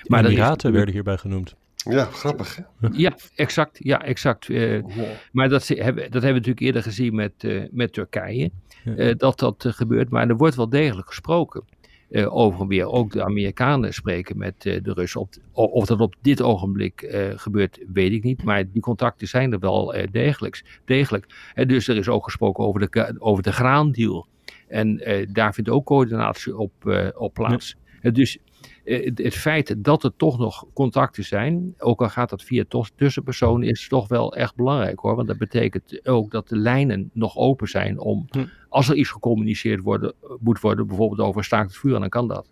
Maar 0.07 0.23
de 0.23 0.29
Emiraten 0.29 0.73
werden 0.73 0.95
hierbij 0.95 1.17
genoemd. 1.17 1.55
Ja, 1.75 2.05
grappig. 2.05 2.57
Hè? 2.57 2.89
Ja, 2.93 3.17
exact. 3.35 3.79
Ja, 3.83 4.03
exact. 4.03 4.49
Uh, 4.49 4.75
ja. 4.75 5.05
Maar 5.33 5.49
dat, 5.49 5.69
hebben, 5.69 5.95
dat 5.95 5.95
hebben 5.95 6.21
we 6.21 6.33
natuurlijk 6.33 6.61
eerder 6.61 6.83
gezien 6.83 7.15
met, 7.15 7.33
uh, 7.43 7.65
met 7.71 7.93
Turkije. 7.93 8.51
Ja. 8.85 8.97
Uh, 8.97 9.15
dat 9.17 9.39
dat 9.39 9.65
gebeurt. 9.69 10.11
Maar 10.11 10.29
er 10.29 10.37
wordt 10.37 10.55
wel 10.55 10.69
degelijk 10.69 11.07
gesproken. 11.09 11.65
Uh, 12.13 12.37
over 12.37 12.61
en 12.61 12.67
weer. 12.67 12.87
Ook 12.87 13.13
de 13.13 13.25
Amerikanen 13.25 13.95
spreken 13.95 14.39
met 14.39 14.65
uh, 14.65 14.83
de 14.83 14.93
Russen. 14.93 15.21
Op, 15.21 15.35
of 15.53 15.87
dat 15.87 16.01
op 16.01 16.15
dit 16.21 16.43
ogenblik 16.43 17.03
uh, 17.03 17.33
gebeurt, 17.37 17.79
weet 17.93 18.13
ik 18.13 18.23
niet. 18.23 18.43
Maar 18.43 18.71
die 18.71 18.83
contacten 18.83 19.29
zijn 19.29 19.53
er 19.53 19.59
wel 19.59 19.95
degelijk. 20.11 20.81
degelijk. 20.85 21.27
En 21.55 21.69
dus 21.69 21.89
er 21.89 21.97
is 21.97 22.09
ook 22.09 22.25
gesproken 22.25 22.65
over 22.65 22.81
de, 22.91 23.15
over 23.19 23.43
de 23.43 23.53
graandeal. 23.53 24.27
En 24.69 25.01
daar 25.33 25.55
vindt 25.55 25.71
ook 25.71 25.87
coördinatie 25.87 26.57
op, 26.57 26.73
op 27.15 27.35
plaats. 27.35 27.77
Ja. 28.03 28.11
dus 28.11 28.39
het, 28.85 29.19
het, 29.19 29.35
feit 29.35 29.85
dat 29.85 30.05
er 30.05 30.13
toch 30.17 30.39
nog 30.39 30.67
contacten 30.75 31.25
zijn, 31.25 31.75
ook 31.79 32.03
al 32.03 32.09
gaat 32.09 32.31
dat 32.31 32.43
via 32.43 32.65
tussenpersonen, 32.97 33.69
is 33.69 33.89
toch 33.89 34.09
wel 34.09 34.35
echt 34.35 34.55
belangrijk 34.55 34.99
hoor. 34.99 35.17
Want 35.17 35.29
dat 35.29 35.39
betekent 35.39 36.07
ook 36.07 36.31
dat 36.31 36.49
de 36.49 36.57
lijnen 36.57 37.11
nog 37.13 37.37
open 37.37 37.69
zijn 37.69 37.99
om, 37.99 38.27
hm. 38.31 38.45
als 38.69 38.89
er 38.89 38.97
iets 38.97 39.11
gecommuniceerd 39.11 39.83
worden, 39.83 40.15
moet 40.41 40.61
worden, 40.61 40.87
bijvoorbeeld 40.87 41.29
over 41.29 41.45
staakt 41.45 41.69
het 41.69 41.79
vuur, 41.79 41.99
dan 41.99 42.09
kan 42.09 42.29
dat. 42.29 42.47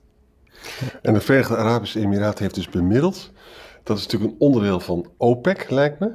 En 1.03 1.15
de 1.15 1.21
Verenigde 1.21 1.57
Arabische 1.57 2.01
Emiraten 2.01 2.43
heeft 2.43 2.55
dus 2.55 2.69
bemiddeld. 2.69 3.33
Dat 3.83 3.99
is 3.99 4.05
natuurlijk 4.05 4.33
een 4.33 4.41
onderdeel 4.41 4.81
van 4.81 5.07
OPEC, 5.17 5.71
lijkt 5.71 6.01
me. 6.01 6.13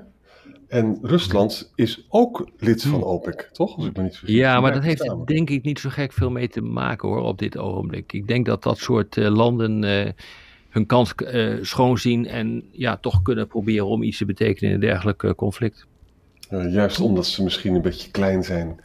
En 0.67 0.99
Rusland 1.01 1.71
is 1.75 2.05
ook 2.09 2.49
lid 2.57 2.83
van 2.83 3.03
OPEC, 3.03 3.49
toch? 3.51 3.75
Als 3.75 3.85
ik 3.85 3.97
me 3.97 4.03
niet 4.03 4.17
vergis. 4.17 4.35
Ja, 4.35 4.59
maar 4.59 4.73
dat 4.73 4.83
heeft 4.83 5.03
samen. 5.03 5.25
denk 5.25 5.49
ik 5.49 5.63
niet 5.63 5.79
zo 5.79 5.89
gek 5.89 6.13
veel 6.13 6.31
mee 6.31 6.47
te 6.47 6.61
maken 6.61 7.09
hoor, 7.09 7.21
op 7.21 7.37
dit 7.37 7.57
ogenblik. 7.57 8.13
Ik 8.13 8.27
denk 8.27 8.45
dat 8.45 8.63
dat 8.63 8.77
soort 8.77 9.15
uh, 9.15 9.29
landen 9.29 9.83
uh, 9.83 10.11
hun 10.69 10.85
kans 10.85 11.13
uh, 11.17 11.57
schoonzien 11.61 12.27
en 12.27 12.63
ja, 12.71 12.97
toch 12.97 13.21
kunnen 13.21 13.47
proberen 13.47 13.85
om 13.85 14.03
iets 14.03 14.17
te 14.17 14.25
betekenen 14.25 14.69
in 14.69 14.75
een 14.75 14.81
dergelijk 14.81 15.33
conflict. 15.35 15.85
juist 16.49 16.99
omdat 16.99 17.25
ze 17.25 17.43
misschien 17.43 17.75
een 17.75 17.81
beetje 17.81 18.11
klein 18.11 18.43
zijn. 18.43 18.79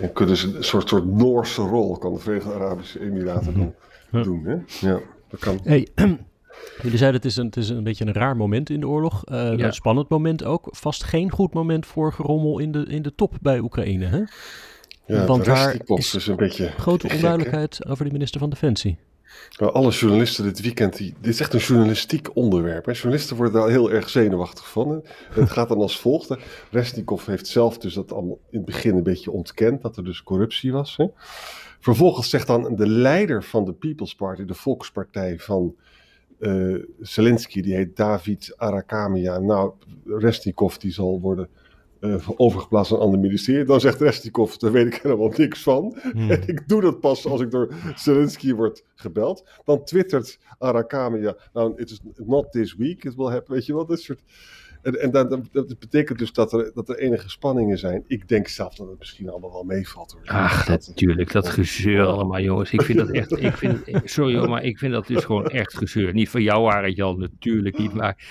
En 0.00 0.12
kunnen 0.12 0.36
ze 0.36 0.56
een 0.56 0.64
soort, 0.64 0.88
soort 0.88 1.06
Noorse 1.06 1.62
rol, 1.62 1.98
kan 1.98 2.14
de 2.14 2.20
Verenigde 2.20 2.52
Arabische 2.52 3.00
Emiraten 3.00 3.54
doen. 3.54 3.74
Ja. 4.10 4.22
doen 4.22 4.44
hè? 4.44 4.88
Ja, 4.88 5.00
dat 5.28 5.40
kan. 5.40 5.60
Hey. 5.62 5.88
Jullie 6.82 6.98
zeiden 6.98 7.20
het 7.20 7.30
is, 7.30 7.36
een, 7.36 7.46
het 7.46 7.56
is 7.56 7.68
een 7.68 7.84
beetje 7.84 8.06
een 8.06 8.12
raar 8.12 8.36
moment 8.36 8.70
in 8.70 8.80
de 8.80 8.88
oorlog. 8.88 9.22
Uh, 9.24 9.36
ja. 9.36 9.66
Een 9.66 9.72
spannend 9.72 10.08
moment 10.08 10.44
ook. 10.44 10.68
Vast 10.70 11.04
geen 11.04 11.30
goed 11.30 11.54
moment 11.54 11.86
voor 11.86 12.12
gerommel 12.12 12.58
in 12.58 12.72
de, 12.72 12.84
in 12.88 13.02
de 13.02 13.14
top 13.14 13.34
bij 13.40 13.58
Oekraïne. 13.58 14.06
Hè? 14.06 14.22
Ja, 15.06 15.26
Want 15.26 15.44
daar 15.44 15.76
is 15.84 16.10
dus 16.10 16.26
een 16.26 16.36
beetje 16.36 16.66
grote 16.68 17.08
onduidelijkheid 17.12 17.86
over 17.86 18.04
de 18.04 18.12
minister 18.12 18.40
van 18.40 18.50
Defensie. 18.50 18.98
Nou, 19.58 19.72
alle 19.72 19.90
journalisten 19.90 20.44
dit 20.44 20.60
weekend, 20.60 20.96
die, 20.96 21.14
dit 21.20 21.32
is 21.32 21.40
echt 21.40 21.54
een 21.54 21.60
journalistiek 21.60 22.36
onderwerp. 22.36 22.84
Hè. 22.84 22.92
Journalisten 22.92 23.36
worden 23.36 23.60
daar 23.60 23.68
heel 23.68 23.90
erg 23.90 24.08
zenuwachtig 24.08 24.70
van. 24.70 24.90
Hè. 24.90 24.98
Het 25.40 25.50
gaat 25.50 25.68
dan 25.68 25.78
als 25.78 26.00
volgt. 26.00 26.28
Hè. 26.28 26.36
Resnikov 26.70 27.26
heeft 27.26 27.46
zelf 27.46 27.78
dus 27.78 27.94
dat 27.94 28.12
allemaal 28.12 28.38
in 28.50 28.56
het 28.56 28.66
begin 28.66 28.96
een 28.96 29.02
beetje 29.02 29.30
ontkend, 29.30 29.82
dat 29.82 29.96
er 29.96 30.04
dus 30.04 30.22
corruptie 30.22 30.72
was. 30.72 30.96
Hè. 30.96 31.06
Vervolgens 31.80 32.30
zegt 32.30 32.46
dan 32.46 32.76
de 32.76 32.88
leider 32.88 33.44
van 33.44 33.64
de 33.64 33.72
People's 33.72 34.14
Party, 34.14 34.44
de 34.44 34.54
Volkspartij 34.54 35.38
van 35.38 35.74
uh, 36.38 36.82
Zelensky, 37.00 37.60
die 37.60 37.74
heet 37.74 37.96
David 37.96 38.52
Arakamia. 38.56 39.38
Nou, 39.38 39.72
Resnikov 40.04 40.76
die 40.76 40.92
zal 40.92 41.20
worden 41.20 41.48
uh, 42.00 42.28
overgeplaatst 42.36 42.90
naar 42.90 43.00
een 43.00 43.06
ander 43.06 43.20
ministerie. 43.20 43.64
Dan 43.64 43.80
zegt 43.80 44.00
Restikov, 44.00 44.54
daar 44.54 44.72
weet 44.72 44.86
ik 44.86 44.94
helemaal 44.94 45.32
niks 45.36 45.62
van. 45.62 45.98
Hmm. 46.12 46.30
En 46.30 46.48
ik 46.54 46.68
doe 46.68 46.80
dat 46.80 47.00
pas 47.00 47.26
als 47.26 47.40
ik 47.40 47.50
door 47.50 47.74
Zelensky 47.94 48.54
word 48.54 48.84
gebeld. 48.94 49.44
Dan 49.64 49.84
twittert 49.84 50.38
Arakami, 50.58 51.20
ja, 51.20 51.36
nou, 51.52 51.72
it 51.76 51.90
is 51.90 52.00
not 52.14 52.52
this 52.52 52.74
week, 52.74 53.04
it 53.04 53.14
will 53.14 53.30
happen, 53.30 53.54
weet 53.54 53.66
je 53.66 53.74
wel, 53.74 53.86
dat 53.86 54.00
soort... 54.00 54.20
En, 54.86 55.00
en 55.00 55.10
dat, 55.10 55.30
dat, 55.52 55.78
betekent 55.78 56.18
dus 56.18 56.32
dat 56.32 56.52
er, 56.52 56.70
dat 56.74 56.88
er 56.88 56.98
enige 56.98 57.30
spanningen 57.30 57.78
zijn. 57.78 58.04
Ik 58.06 58.28
denk 58.28 58.48
zelf 58.48 58.74
dat 58.74 58.88
het 58.88 58.98
misschien 58.98 59.28
allemaal 59.28 59.52
wel 59.52 59.62
meevalt. 59.62 60.12
Hoor. 60.12 60.36
Ach, 60.36 60.68
natuurlijk. 60.68 61.32
Dat 61.32 61.48
gezeur 61.48 62.06
allemaal, 62.06 62.40
jongens. 62.40 62.72
Ik 62.72 62.82
vind 62.82 62.98
dat 62.98 63.10
echt. 63.10 63.40
Ik 63.40 63.56
vind, 63.56 63.80
sorry 64.04 64.48
maar 64.48 64.64
ik 64.64 64.78
vind 64.78 64.92
dat 64.92 65.06
dus 65.06 65.24
gewoon 65.24 65.46
echt 65.46 65.76
gezeur. 65.76 66.12
Niet 66.12 66.28
van 66.28 66.42
jou, 66.42 66.70
Arend 66.70 66.96
Jan, 66.96 67.18
natuurlijk 67.18 67.78
niet. 67.78 67.92
Maar 67.92 68.24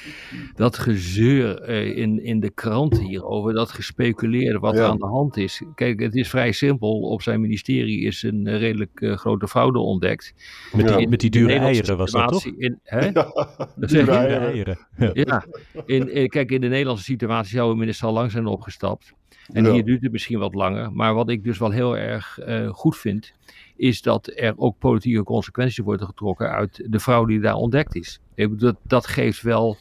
dat 0.56 0.78
gezeur 0.78 1.62
eh, 1.62 1.98
in, 1.98 2.24
in 2.24 2.40
de 2.40 2.50
kranten 2.50 3.04
hierover, 3.04 3.54
dat 3.54 3.72
gespeculeerde 3.72 4.60
wat 4.60 4.76
er 4.76 4.84
aan 4.84 4.98
de 4.98 5.06
hand 5.06 5.38
is. 5.38 5.62
Kijk, 5.76 6.00
het 6.00 6.16
is 6.16 6.30
vrij 6.30 6.52
simpel. 6.52 7.00
Op 7.00 7.22
zijn 7.22 7.42
ministerie 7.42 8.02
is 8.02 8.24
een 8.24 8.48
eh, 8.48 8.60
redelijk 8.60 9.02
uh, 9.02 9.18
grote 9.18 9.48
fraude 9.48 9.80
ontdekt. 9.80 10.34
Met 10.74 10.88
die, 10.88 11.08
met 11.08 11.20
die 11.20 11.30
dure 11.30 11.54
eieren 11.54 11.98
was 11.98 12.12
dat 12.12 12.32
toch? 12.32 12.46
In, 12.46 12.80
hè? 12.84 13.00
Ja, 13.00 13.32
dure 13.76 14.12
eieren. 14.12 14.78
Ja, 15.14 15.46
in, 15.86 16.14
in, 16.14 16.28
kijk 16.28 16.45
in 16.52 16.62
de 16.62 16.68
Nederlandse 16.68 17.04
situatie 17.04 17.58
zou 17.58 17.72
een 17.72 17.78
minister 17.78 18.08
al 18.08 18.14
lang 18.14 18.32
zijn 18.32 18.46
opgestapt. 18.46 19.14
En 19.52 19.72
hier 19.72 19.86
duurt 19.86 20.02
het 20.02 20.12
misschien 20.12 20.40
wat 20.40 20.54
langer. 20.54 20.92
Maar 20.92 21.14
wat 21.14 21.30
ik 21.30 21.44
dus 21.44 21.58
wel 21.58 21.72
heel 21.72 21.98
erg 21.98 22.40
uh, 22.48 22.70
goed 22.70 22.98
vind, 22.98 23.34
is 23.76 24.02
dat 24.02 24.32
er 24.36 24.54
ook 24.58 24.78
politieke 24.78 25.24
consequenties 25.24 25.78
worden 25.78 26.08
getrokken 26.08 26.52
uit 26.52 26.84
de 26.90 27.00
vrouw 27.00 27.26
die 27.26 27.40
daar 27.40 27.54
ontdekt 27.54 27.96
is. 27.96 28.20
Dat, 28.50 28.76
dat 28.84 29.08
geeft 29.08 29.42
wel 29.42 29.78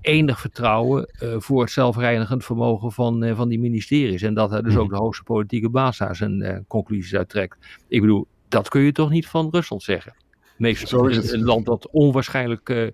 enig 0.00 0.40
vertrouwen 0.40 1.08
uh, 1.22 1.34
voor 1.38 1.60
het 1.60 1.70
zelfreinigend 1.70 2.44
vermogen 2.44 2.92
van, 2.92 3.24
uh, 3.24 3.36
van 3.36 3.48
die 3.48 3.60
ministeries. 3.60 4.22
En 4.22 4.34
dat 4.34 4.50
hij 4.50 4.62
dus 4.62 4.76
ook 4.76 4.90
de 4.90 4.96
hoogste 4.96 5.24
politieke 5.24 5.68
baas 5.68 5.98
daar 5.98 6.16
zijn 6.16 6.64
conclusies 6.68 7.14
uittrekt. 7.14 7.78
Ik 7.88 8.00
bedoel, 8.00 8.26
dat 8.48 8.68
kun 8.68 8.80
je 8.80 8.92
toch 8.92 9.10
niet 9.10 9.26
van 9.26 9.48
Rusland 9.50 9.82
zeggen? 9.82 10.14
Meestal 10.56 11.10
een 11.10 11.44
land 11.44 11.66
dat 11.66 11.88
onwaarschijnlijk 11.90 12.92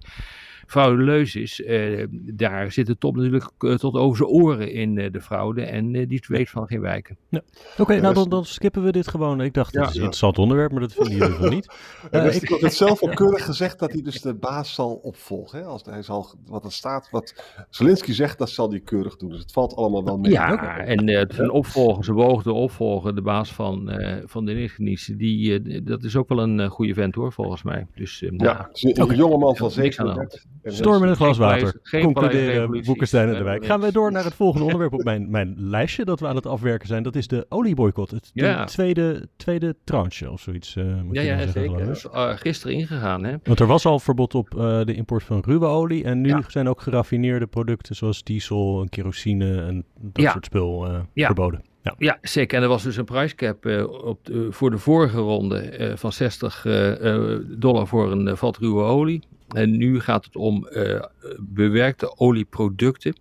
frauduleus 0.69 1.35
is, 1.35 1.61
uh, 1.61 2.07
daar 2.11 2.73
zit 2.73 2.87
de 2.87 2.99
top 2.99 3.17
natuurlijk 3.17 3.51
uh, 3.59 3.75
tot 3.75 3.95
over 3.95 4.17
zijn 4.17 4.29
oren 4.29 4.73
in 4.73 4.97
uh, 4.97 5.13
de 5.13 5.21
fraude 5.21 5.63
en 5.63 5.93
die 5.93 6.25
weet 6.27 6.51
van 6.51 6.67
geen 6.67 6.81
wijken. 6.81 7.17
Ja. 7.29 7.41
Oké, 7.73 7.83
okay, 7.83 7.99
nou 7.99 8.15
dan, 8.15 8.29
dan, 8.29 8.45
skippen 8.45 8.85
we 8.85 8.93
dit 8.93 9.09
gewoon. 9.09 9.41
Ik 9.41 9.55
dacht, 9.55 9.73
ja, 9.73 9.81
dat 9.81 9.89
is 9.89 9.95
een 9.95 10.01
interessant 10.01 10.39
onderwerp, 10.39 10.71
maar 10.73 10.81
dat 10.81 10.93
vinden 10.93 11.17
jullie 11.17 11.35
van 11.35 11.49
niet. 11.49 11.73
ik 12.43 12.49
heb 12.49 12.61
het 12.61 12.75
zelf 12.75 13.03
al 13.03 13.09
keurig 13.09 13.45
gezegd 13.45 13.79
dat 13.79 13.93
hij 13.93 14.03
dus 14.03 14.21
de 14.21 14.35
baas 14.35 14.75
zal 14.75 14.95
opvolgen. 14.95 15.59
Hè? 15.59 15.65
Als 15.65 15.83
hij 15.85 16.03
zal, 16.03 16.35
wat 16.47 16.65
er 16.65 16.73
staat, 16.73 17.09
wat 17.11 17.35
Zelensky 17.71 18.13
zegt, 18.13 18.39
dat 18.39 18.51
zal 18.51 18.71
hij 18.71 18.81
keurig 18.81 19.17
doen. 19.17 19.31
Dus 19.31 19.41
het 19.41 19.53
valt 19.53 19.75
allemaal 19.75 20.05
wel 20.05 20.19
mee. 20.19 20.33
Ja, 20.33 20.79
en 20.79 21.09
uh, 21.09 21.23
zijn 21.29 21.51
opvolger, 21.51 22.05
zijn 22.05 22.17
beoogde 22.17 22.53
opvolger, 22.53 23.15
de 23.15 23.23
baas 23.23 23.53
van, 23.53 23.93
van 24.25 24.45
de 24.45 24.61
Ingenieus, 24.61 25.13
die, 25.17 25.83
dat 25.83 26.05
is 26.05 26.17
ook 26.17 26.29
wel 26.29 26.43
een 26.43 26.69
goede 26.69 26.95
vent 26.95 27.15
hoor, 27.15 27.33
volgens 27.33 27.63
mij. 27.63 27.87
Dus, 27.95 28.19
ja, 28.19 28.31
nou, 28.31 28.67
een 28.73 29.03
okay. 29.03 29.17
jongeman 29.17 29.57
van 29.57 29.71
37. 29.71 30.45
Storm 30.65 31.03
in 31.03 31.09
een 31.09 31.17
glas 31.17 31.39
water. 31.39 31.81
Concluderen 31.91 32.71
Boekenstein 32.85 33.29
en 33.29 33.35
de 33.35 33.43
Wijk. 33.43 33.67
Gaan 33.67 33.81
we 33.81 33.93
door 33.93 34.13
naar 34.13 34.25
het 34.25 34.35
volgende 34.35 34.65
onderwerp 34.73 34.93
op 34.93 35.05
mijn, 35.05 35.31
mijn 35.31 35.55
lijstje 35.57 36.05
dat 36.05 36.21
we 36.21 36.27
aan 36.27 36.37
het 36.37 36.47
afwerken 36.47 36.89
zijn. 36.89 37.03
Dat 37.03 37.17
is 37.17 37.29
de 37.29 37.47
olieboycott. 37.49 38.11
Het 38.11 38.31
de 38.35 38.63
tweede, 38.67 39.29
tweede 39.37 39.77
tranche 39.85 40.31
of 40.31 40.41
zoiets. 40.41 40.77
Uh, 40.77 41.03
moet 41.03 41.15
ja, 41.15 41.23
ja 41.23 41.37
zeggen, 41.37 41.53
zeker. 41.53 41.87
Dat 41.87 41.97
is 41.97 42.05
uh, 42.05 42.31
gisteren 42.37 42.77
ingegaan. 42.77 43.25
Hè? 43.25 43.37
Want 43.43 43.61
er 43.61 43.67
was 43.67 43.87
al 43.87 43.99
verbod 43.99 44.35
op 44.35 44.55
uh, 44.55 44.85
de 44.85 44.95
import 44.95 45.23
van 45.23 45.43
ruwe 45.47 45.67
olie. 45.67 46.05
En 46.05 46.21
nu 46.21 46.29
ja. 46.29 46.43
zijn 46.47 46.69
ook 46.69 46.81
geraffineerde 46.81 47.47
producten 47.47 47.97
zoals 47.97 48.23
diesel 48.23 48.81
en 48.81 48.89
kerosine 48.89 49.63
en 49.63 49.85
dat 50.01 50.31
soort 50.31 50.45
spul 50.45 50.87
verboden. 51.15 51.63
Ja. 51.83 51.95
ja, 51.99 52.19
zeker. 52.23 52.57
En 52.57 52.63
er 52.63 52.69
was 52.69 52.83
dus 52.83 52.97
een 52.97 53.05
prijscap 53.05 53.67
uh, 53.67 54.05
op 54.05 54.19
voor 54.51 54.71
de 54.71 54.79
vorige 54.79 55.19
ronde 55.19 55.79
uh, 55.79 55.97
van 55.97 56.13
60 56.13 56.65
uh, 56.65 57.39
dollar 57.59 57.87
voor 57.87 58.13
een 58.13 58.37
vat 58.37 58.57
ruwe 58.57 58.83
olie. 58.83 59.23
En 59.49 59.77
nu 59.77 60.01
gaat 60.01 60.25
het 60.25 60.37
om 60.37 60.69
uh, 60.71 61.03
bewerkte 61.41 62.19
olieproducten. 62.19 63.17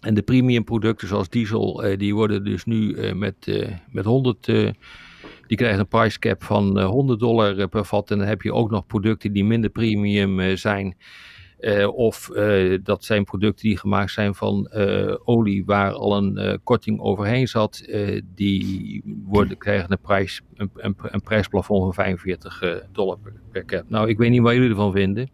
En 0.00 0.14
de 0.14 0.22
premium 0.22 0.64
producten 0.64 1.08
zoals 1.08 1.28
diesel, 1.28 1.86
uh, 1.86 1.98
die 1.98 2.14
worden 2.14 2.44
dus 2.44 2.64
nu 2.64 2.94
uh, 2.94 3.12
met, 3.12 3.66
met 3.90 4.04
100, 4.04 4.46
die 5.46 5.56
krijgen 5.56 5.80
een 5.80 5.88
price 5.88 6.18
cap 6.18 6.44
van 6.44 6.80
100 6.80 7.20
dollar 7.20 7.68
per 7.68 7.84
vat. 7.84 8.10
En 8.10 8.18
dan 8.18 8.26
heb 8.26 8.42
je 8.42 8.52
ook 8.52 8.70
nog 8.70 8.86
producten 8.86 9.32
die 9.32 9.44
minder 9.44 9.70
premium 9.70 10.56
zijn. 10.56 10.96
Of 11.94 12.30
dat 12.82 13.04
zijn 13.04 13.24
producten 13.24 13.68
die 13.68 13.78
gemaakt 13.78 14.10
zijn 14.10 14.34
van 14.34 14.70
olie 15.24 15.64
waar 15.64 15.92
al 15.92 16.16
een 16.16 16.60
korting 16.64 17.00
overheen 17.00 17.48
zat. 17.48 17.84
die 18.34 19.02
worden, 19.24 19.58
krijgen 19.58 19.92
een, 19.92 20.00
prijs, 20.00 20.40
een, 20.54 20.70
een, 20.74 20.96
een 21.00 21.22
prijsplafond 21.22 21.82
van 21.82 21.94
45 21.94 22.84
dollar 22.92 23.18
per, 23.18 23.32
per 23.52 23.64
cap. 23.64 23.84
Nou, 23.88 24.08
ik 24.08 24.18
weet 24.18 24.30
niet 24.30 24.40
wat 24.40 24.52
jullie 24.52 24.70
ervan 24.70 24.92
vinden. 24.92 25.30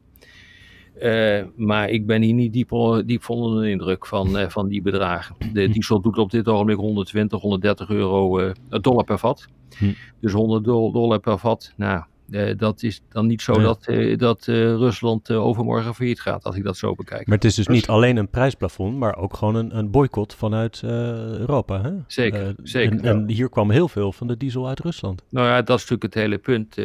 Maar 1.56 1.88
ik 1.88 2.06
ben 2.06 2.22
hier 2.22 2.34
niet 2.34 2.52
diep, 2.52 3.02
diep 3.06 3.28
onder 3.28 3.62
de 3.62 3.70
indruk 3.70 4.06
van, 4.06 4.50
van 4.50 4.68
die 4.68 4.82
bedragen. 4.82 5.36
De 5.52 5.64
hm. 5.64 5.72
diesel 5.72 6.00
doet 6.00 6.18
op 6.18 6.30
dit 6.30 6.48
ogenblik 6.48 6.78
120, 6.78 7.40
130 7.40 7.88
euro 7.88 8.52
dollar 8.68 9.04
per 9.04 9.18
vat. 9.18 9.48
Hm. 9.78 9.92
Dus 10.20 10.32
100 10.32 10.64
dollar 10.64 11.18
per 11.18 11.38
vat. 11.38 11.72
Nou, 11.76 12.04
uh, 12.30 12.50
dat 12.56 12.82
is 12.82 13.02
dan 13.08 13.26
niet 13.26 13.42
zo 13.42 13.52
ja. 13.52 13.62
dat, 13.62 13.86
uh, 13.88 14.18
dat 14.18 14.46
uh, 14.46 14.54
Rusland 14.56 15.30
overmorgen 15.30 15.94
failliet 15.94 16.20
gaat, 16.20 16.44
als 16.44 16.56
ik 16.56 16.64
dat 16.64 16.76
zo 16.76 16.94
bekijk. 16.94 17.26
Maar 17.26 17.36
het 17.36 17.44
is 17.44 17.54
dus 17.54 17.66
niet 17.66 17.86
alleen 17.86 18.16
een 18.16 18.28
prijsplafond, 18.28 18.96
maar 18.96 19.16
ook 19.16 19.34
gewoon 19.34 19.54
een, 19.54 19.76
een 19.78 19.90
boycott 19.90 20.34
vanuit 20.34 20.80
Europa. 20.82 21.82
Hè? 21.82 21.90
Zeker, 22.06 22.54
zeker. 22.62 22.98
En, 22.98 23.04
en, 23.04 23.28
hier 23.28 23.48
kwam 23.48 23.70
heel 23.70 23.88
veel 23.88 24.12
van 24.12 24.26
de 24.26 24.36
diesel 24.36 24.68
uit 24.68 24.80
Rusland. 24.80 25.22
Nou 25.28 25.46
ja, 25.46 25.62
dat 25.62 25.78
is 25.78 25.88
natuurlijk 25.88 26.14
het 26.14 26.22
hele 26.22 26.38
punt. 26.38 26.76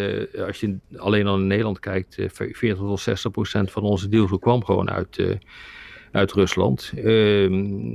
als 0.48 0.60
je 0.60 0.78
alleen 0.98 1.28
al 1.28 1.36
in 1.36 1.48
Nederland 1.48 1.80
kijkt, 1.80 2.16
40 2.32 2.78
tot 2.78 3.00
60 3.00 3.32
procent 3.32 3.72
van 3.72 3.84
onze 3.84 4.10
diesel 4.10 4.40
kwam 4.40 4.64
gewoon 4.64 4.90
uit 4.90 5.20
uit 6.14 6.32
Rusland. 6.32 6.92
Uh, 6.96 7.50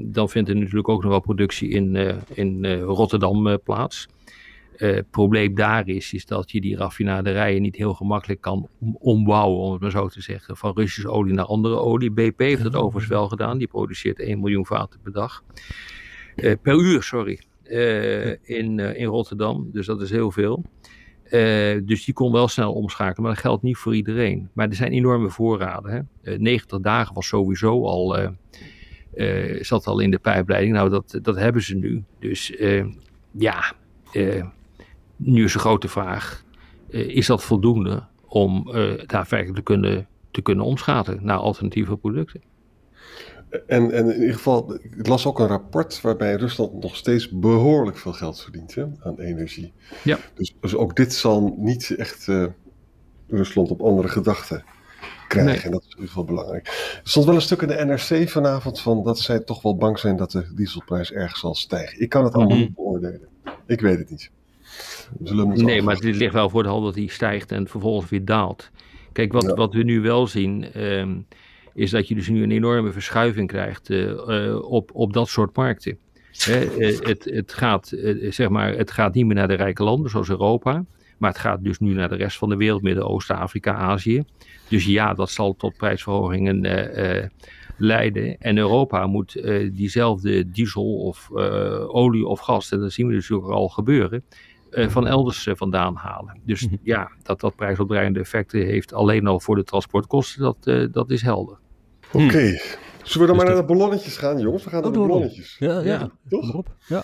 dan 0.05 0.29
vindt 0.29 0.49
er 0.49 0.57
natuurlijk 0.57 0.89
ook 0.89 1.03
nog 1.03 1.11
wel 1.11 1.21
productie 1.21 1.69
in, 1.69 1.95
uh, 1.95 2.15
in 2.35 2.65
uh, 2.65 2.83
Rotterdam 2.83 3.47
uh, 3.47 3.55
plaats. 3.65 4.09
Het 4.79 4.97
uh, 4.97 5.03
probleem 5.11 5.55
daar 5.55 5.89
is, 5.89 6.13
is 6.13 6.27
dat 6.27 6.51
je 6.51 6.61
die 6.61 6.77
raffinaderijen 6.77 7.63
niet 7.63 7.77
heel 7.77 7.95
gemakkelijk 7.95 8.41
kan 8.41 8.69
ombouwen, 8.99 9.59
om 9.59 9.73
het 9.73 9.81
maar 9.81 9.91
zo 9.91 10.09
te 10.09 10.23
zeggen, 10.23 10.57
van 10.57 10.73
Russische 10.75 11.11
olie 11.11 11.35
naar 11.35 11.45
andere 11.45 11.77
olie. 11.77 12.11
BP 12.11 12.39
heeft 12.39 12.63
dat 12.63 12.75
overigens 12.75 13.07
wel 13.07 13.29
gedaan, 13.29 13.59
die 13.59 13.67
produceert 13.67 14.21
1 14.21 14.41
miljoen 14.41 14.67
vaten 14.67 15.01
per 15.01 15.13
dag. 15.13 15.45
Uh, 16.37 16.53
per 16.63 16.81
uur, 16.81 17.03
sorry, 17.03 17.41
uh, 17.65 18.29
in, 18.31 18.79
in 18.79 19.05
Rotterdam, 19.05 19.69
dus 19.73 19.87
dat 19.87 20.03
is 20.03 20.11
heel 20.11 20.31
veel. 20.31 20.65
dus 21.85 22.05
die 22.05 22.15
kon 22.15 22.33
wel 22.33 22.49
snel 22.49 22.73
omschakelen, 22.73 23.23
maar 23.23 23.33
dat 23.33 23.43
geldt 23.43 23.63
niet 23.63 23.77
voor 23.77 23.95
iedereen. 23.95 24.49
Maar 24.53 24.69
er 24.69 24.75
zijn 24.75 24.93
enorme 24.93 25.31
voorraden. 25.31 26.09
Hè? 26.23 26.39
90 26.39 26.81
dagen 26.81 27.15
was 27.15 27.27
sowieso 27.27 27.85
al, 27.85 28.17
zat 29.61 29.87
al 29.87 30.01
in 30.01 30.11
de 30.11 30.19
pijpleiding. 30.19 30.75
Nou, 30.75 30.91
dat, 30.91 31.19
dat 31.23 31.37
hebben 31.37 31.63
ze 31.63 31.77
nu. 31.77 32.03
Dus 32.19 32.53
ja, 33.33 33.75
nu 35.19 35.45
is 35.45 35.55
een 35.55 35.61
grote 35.61 35.89
vraag, 35.89 36.45
uh, 36.89 37.17
is 37.17 37.27
dat 37.27 37.45
voldoende 37.45 38.03
om 38.27 38.69
uh, 38.69 38.93
daadwerkelijk 39.07 39.57
te 39.57 39.63
kunnen, 39.63 40.07
te 40.31 40.43
kunnen 40.43 40.65
omschakelen 40.65 41.25
naar 41.25 41.39
alternatieve 41.39 41.97
producten? 41.97 42.43
En, 43.67 43.91
en 43.91 44.11
in 44.11 44.21
ieder 44.21 44.35
geval, 44.35 44.75
ik 44.75 45.07
las 45.07 45.27
ook 45.27 45.39
een 45.39 45.47
rapport 45.47 46.01
waarbij 46.01 46.35
Rusland 46.35 46.83
nog 46.83 46.97
steeds 46.97 47.29
behoorlijk 47.29 47.97
veel 47.97 48.13
geld 48.13 48.41
verdient 48.41 48.75
hè, 48.75 48.85
aan 49.03 49.21
energie. 49.21 49.73
Ja. 50.05 50.19
Dus, 50.35 50.57
dus 50.61 50.75
ook 50.75 50.97
dit 50.97 51.13
zal 51.13 51.55
niet 51.59 51.91
echt 51.91 52.27
uh, 52.27 52.47
Rusland 53.29 53.71
op 53.71 53.83
andere 53.83 54.09
gedachten 54.09 54.65
krijgen. 55.29 55.53
Nee. 55.53 55.63
En 55.63 55.71
dat 55.71 55.81
is 55.81 55.87
in 55.87 55.95
ieder 55.95 56.09
geval 56.09 56.25
belangrijk. 56.25 56.67
Er 57.03 57.11
stond 57.11 57.27
wel 57.27 57.35
een 57.35 57.41
stuk 57.41 57.63
in 57.63 57.69
de 57.69 57.85
NRC 57.85 58.29
vanavond 58.29 58.81
van 58.81 59.03
dat 59.03 59.19
zij 59.19 59.41
toch 59.41 59.63
wel 59.63 59.77
bang 59.77 59.99
zijn 59.99 60.17
dat 60.17 60.31
de 60.31 60.55
dieselprijs 60.55 61.13
erg 61.13 61.37
zal 61.37 61.55
stijgen. 61.55 62.01
Ik 62.01 62.09
kan 62.09 62.25
het 62.25 62.35
allemaal 62.35 62.57
mm 62.57 62.59
-hmm. 62.59 62.67
niet 62.67 62.77
beoordelen. 62.77 63.29
Ik 63.67 63.81
weet 63.81 63.99
het 63.99 64.11
niet. 64.11 64.31
Nee, 65.19 65.83
maar 65.83 65.95
het 65.95 66.05
ligt 66.05 66.33
wel 66.33 66.51
voor 66.51 66.63
de 66.63 66.69
hand 66.69 66.85
dat 66.85 66.95
hij 66.95 67.07
stijgt 67.07 67.53
en 67.53 67.69
vervolgens 67.69 68.11
weer 68.11 68.25
daalt. 68.25 68.71
Kijk, 69.13 69.33
wat, 69.33 69.43
ja. 69.43 69.55
wat 69.55 69.75
we 69.75 69.83
nu 69.83 70.01
wel 70.01 70.27
zien, 70.27 70.83
um, 70.83 71.27
is 71.75 71.91
dat 71.91 72.09
je 72.09 72.15
dus 72.15 72.29
nu 72.29 72.43
een 72.43 72.51
enorme 72.51 72.93
verschuiving 72.93 73.49
krijgt 73.49 73.91
uh, 73.91 74.07
uh, 74.07 74.71
op, 74.71 74.91
op 74.93 75.13
dat 75.13 75.29
soort 75.29 75.57
markten. 75.57 75.99
Hè, 76.33 76.77
uh, 76.77 76.99
het, 77.01 77.25
het, 77.25 77.53
gaat, 77.53 77.97
zeg 78.29 78.49
maar, 78.49 78.73
het 78.73 78.91
gaat 78.91 79.15
niet 79.15 79.27
meer 79.27 79.35
naar 79.35 79.49
de 79.49 79.55
rijke 79.55 79.83
landen 79.83 80.11
zoals 80.11 80.29
Europa, 80.29 80.85
maar 81.19 81.31
het 81.31 81.39
gaat 81.39 81.65
dus 81.65 81.79
nu 81.79 81.95
naar 81.95 82.09
de 82.09 82.17
rest 82.17 82.39
van 82.39 82.49
de 82.49 82.57
wereld, 82.57 82.83
Midden-Oosten, 82.83 83.37
Afrika, 83.37 83.75
Azië. 83.75 84.25
Dus 84.69 84.85
ja, 84.85 85.15
dat 85.15 85.31
zal 85.31 85.57
tot 85.57 85.77
prijsverhogingen 85.77 86.61
leiden. 87.77 88.39
En 88.39 88.59
Europa 88.59 89.07
moet 89.07 89.43
diezelfde 89.73 90.51
diesel 90.51 90.95
of 90.95 91.31
olie 91.87 92.27
of 92.27 92.41
gas, 92.41 92.71
en 92.71 92.81
dat 92.81 92.93
zien 92.93 93.07
we 93.07 93.13
dus 93.13 93.31
ook 93.31 93.49
al 93.49 93.69
gebeuren, 93.69 94.25
uh, 94.71 94.89
van 94.89 95.07
elders 95.07 95.47
uh, 95.47 95.55
vandaan 95.57 95.95
halen. 95.95 96.41
Dus 96.45 96.63
mm 96.63 96.69
-hmm. 96.69 96.79
ja, 96.83 97.11
dat 97.23 97.41
dat 97.41 97.57
prijsopdrijvende 97.57 98.21
effecten 98.21 98.61
heeft 98.65 98.93
alleen 98.93 99.27
al 99.27 99.41
voor 99.41 99.57
de 99.57 99.65
transportkosten, 99.65 100.43
dat, 100.43 100.57
uh, 100.65 100.87
dat 100.93 101.11
is 101.11 101.23
helder. 101.23 101.59
Oké, 102.13 102.25
okay. 102.25 102.61
Zullen 103.03 103.27
we 103.27 103.27
dan 103.27 103.27
Dus 103.27 103.27
maar 103.37 103.45
de- 103.45 103.53
naar 103.53 103.61
de 103.61 103.65
ballonnetjes 103.75 104.17
gaan, 104.17 104.41
jongens? 104.41 104.65
We 104.65 104.71
gaan 104.71 104.83
naar 104.83 104.89
Oh, 104.91 104.95
de 104.95 104.99
door, 104.99 105.09
door. 105.09 105.17
ballonnetjes. 105.19 105.57
Ja, 105.59 105.81
ja. 105.81 106.11
toch? 106.29 106.63
Ja. 106.87 107.03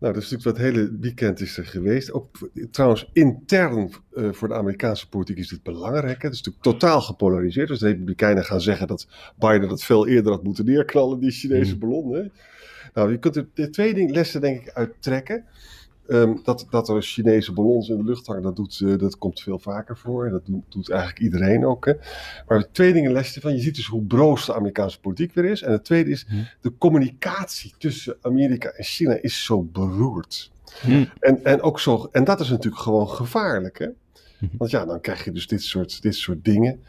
Nou, 0.00 0.12
dat 0.14 0.22
is 0.22 0.30
natuurlijk 0.30 0.58
wat 0.58 0.66
hele 0.66 0.96
weekend 1.00 1.40
is 1.40 1.56
er 1.58 1.66
geweest. 1.66 2.12
Ook 2.12 2.50
trouwens 2.70 3.10
intern 3.12 3.90
eh, 4.12 4.32
voor 4.32 4.48
de 4.48 4.54
Amerikaanse 4.54 5.08
politiek 5.08 5.38
is 5.38 5.48
dit 5.48 5.62
belangrijk. 5.62 6.22
Hè? 6.22 6.28
Het 6.28 6.36
is 6.36 6.42
natuurlijk 6.42 6.62
totaal 6.64 7.00
gepolariseerd. 7.00 7.68
Dus 7.68 7.78
de 7.78 7.86
Republikeinen 7.86 8.44
gaan 8.44 8.60
zeggen 8.60 8.86
dat 8.86 9.06
Biden 9.38 9.68
dat 9.68 9.82
veel 9.84 10.06
eerder 10.06 10.32
had 10.32 10.42
moeten 10.42 10.64
neerknallen, 10.64 11.20
die 11.20 11.30
Chinese 11.30 11.72
Mm. 11.74 11.78
ballon. 11.80 12.14
Hè? 12.14 12.22
Nou, 12.94 13.10
je 13.10 13.18
kunt 13.18 13.36
er 13.36 13.48
de 13.54 13.70
twee 13.70 13.94
dingen, 13.94 14.14
lessen 14.14 14.40
denk 14.40 14.60
ik 14.60 14.70
uit 14.74 14.92
trekken. 15.00 15.44
Ehm, 16.08 16.36
dat, 16.42 16.66
dat 16.70 16.88
er 16.88 17.02
Chinese 17.02 17.52
ballons 17.52 17.88
in 17.88 17.96
de 17.96 18.04
lucht 18.04 18.26
hangen, 18.26 18.42
dat, 18.42 18.56
doet, 18.56 19.00
dat 19.00 19.18
komt 19.18 19.40
veel 19.40 19.58
vaker 19.58 19.96
voor. 19.96 20.26
En 20.26 20.32
dat 20.32 20.46
doet, 20.46 20.62
doet 20.68 20.90
eigenlijk 20.90 21.20
iedereen 21.20 21.66
ook. 21.66 21.84
Hè? 21.84 21.92
Maar 22.46 22.70
twee 22.72 22.92
dingen 22.92 23.12
lessen 23.12 23.42
van. 23.42 23.54
Je 23.54 23.60
ziet 23.60 23.74
dus 23.74 23.86
hoe 23.86 24.02
broos 24.02 24.46
de 24.46 24.54
Amerikaanse 24.54 25.00
politiek 25.00 25.34
weer 25.34 25.44
is. 25.44 25.62
En 25.62 25.72
het 25.72 25.84
tweede 25.84 26.10
is, 26.10 26.26
Hmm. 26.28 26.48
de 26.60 26.72
communicatie 26.78 27.74
tussen 27.78 28.16
Amerika 28.20 28.68
en 28.68 28.84
China 28.84 29.18
is 29.20 29.44
zo 29.44 29.62
beroerd. 29.62 30.50
Hmm. 30.80 31.08
En, 31.20 31.44
en, 31.44 31.62
ook 31.62 31.80
zo, 31.80 32.08
en 32.12 32.24
dat 32.24 32.40
is 32.40 32.48
natuurlijk 32.48 32.82
gewoon 32.82 33.08
gevaarlijk. 33.08 33.78
Hè? 33.78 33.86
Mhm. 34.38 34.56
Want 34.58 34.70
ja, 34.70 34.84
dan 34.84 35.00
krijg 35.00 35.24
je 35.24 35.32
dus 35.32 35.46
dit 35.46 35.62
soort, 35.62 36.02
dit 36.02 36.14
soort 36.14 36.44
dingen. 36.44 36.80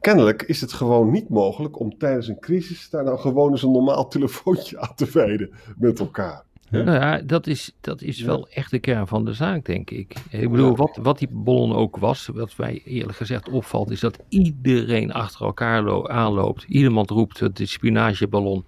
Kennelijk 0.00 0.42
is 0.42 0.60
het 0.60 0.72
gewoon 0.72 1.10
niet 1.10 1.28
mogelijk 1.28 1.78
om 1.78 1.98
tijdens 1.98 2.28
een 2.28 2.38
crisis 2.38 2.90
daar 2.90 3.04
nou 3.04 3.18
gewoon 3.18 3.50
eens 3.50 3.62
een 3.62 3.72
normaal 3.72 4.08
telefoontje 4.08 4.78
aan 4.78 4.94
te 4.94 5.08
wijden 5.12 5.50
met 5.76 5.98
elkaar. 5.98 6.44
Nou 6.70 6.90
ja, 6.92 7.18
dat 7.24 7.46
is, 7.46 7.72
dat 7.80 8.02
is 8.02 8.18
Ja. 8.18 8.26
wel 8.26 8.48
echt 8.48 8.70
de 8.70 8.78
kern 8.78 9.06
van 9.06 9.24
de 9.24 9.32
zaak, 9.32 9.64
denk 9.64 9.90
ik. 9.90 10.14
Ik 10.30 10.50
bedoel, 10.50 10.76
wat, 10.76 10.98
wat 11.02 11.18
die 11.18 11.28
ballon 11.32 11.72
ook 11.72 11.96
was, 11.96 12.26
wat 12.32 12.56
mij 12.56 12.82
eerlijk 12.84 13.16
gezegd 13.16 13.48
opvalt, 13.48 13.90
is 13.90 14.00
dat 14.00 14.18
iedereen 14.28 15.12
achter 15.12 15.46
elkaar 15.46 15.82
lo- 15.82 16.06
aanloopt. 16.08 16.64
Iemand 16.68 17.10
roept 17.10 17.40
het 17.40 17.60
is 17.60 17.72
spionageballon. 17.72 18.64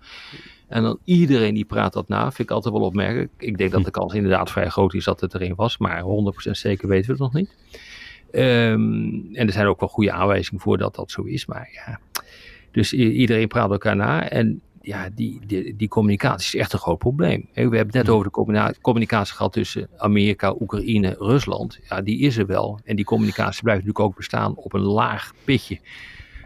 En 0.69 0.83
dan 0.83 0.99
iedereen 1.05 1.55
die 1.55 1.65
praat 1.65 1.93
dat 1.93 2.09
na, 2.09 2.23
vind 2.33 2.49
ik 2.49 2.51
altijd 2.55 2.75
wel 2.75 2.83
opmerkelijk. 2.85 3.31
Ik 3.39 3.59
denk 3.59 3.71
dat 3.71 3.85
de 3.85 3.91
kans 3.91 4.15
inderdaad 4.15 4.51
vrij 4.51 4.69
groot 4.69 4.95
is 4.95 5.05
dat 5.05 5.21
het 5.21 5.33
er 5.33 5.43
een 5.43 5.55
was, 5.55 5.79
maar 5.79 6.03
100% 6.03 6.51
zeker 6.51 6.89
weten 6.89 7.07
we 7.07 7.13
het 7.13 7.21
nog 7.23 7.33
niet. 7.33 7.57
Ehm, 8.31 9.35
en 9.35 9.47
er 9.47 9.53
zijn 9.53 9.67
ook 9.67 9.81
wel 9.81 9.89
goede 9.89 10.13
aanwijzingen 10.13 10.61
voor 10.61 10.79
dat 10.79 10.95
dat 10.95 11.11
zo 11.11 11.23
is, 11.23 11.47
maar 11.47 11.69
ja. 11.87 12.01
Dus 12.71 12.93
iedereen 12.93 13.49
praat 13.49 13.71
elkaar 13.71 13.97
na 13.97 14.29
en 14.29 14.61
ja, 14.83 15.09
die, 15.15 15.41
die, 15.47 15.77
die 15.77 15.89
communicatie 15.89 16.47
is 16.47 16.65
echt 16.65 16.73
een 16.73 16.79
groot 16.79 16.99
probleem. 16.99 17.49
We 17.55 17.61
hebben 17.61 17.79
het 17.79 17.93
net 17.93 18.09
over 18.09 18.31
de 18.31 18.81
communicatie 18.81 19.35
gehad 19.35 19.53
tussen 19.53 19.89
Amerika, 19.97 20.55
Oekraïne, 20.61 21.17
Rusland. 21.19 21.79
Ja, 21.89 22.01
die 22.01 22.19
is 22.19 22.37
er 22.37 22.47
wel. 22.47 22.81
En 22.85 22.97
die 22.97 23.05
communicatie 23.05 23.63
blijft 23.63 23.81
natuurlijk 23.81 24.09
ook 24.09 24.17
bestaan 24.17 24.55
op 24.57 24.73
een 24.73 24.81
laag 24.81 25.33
pitje 25.45 25.79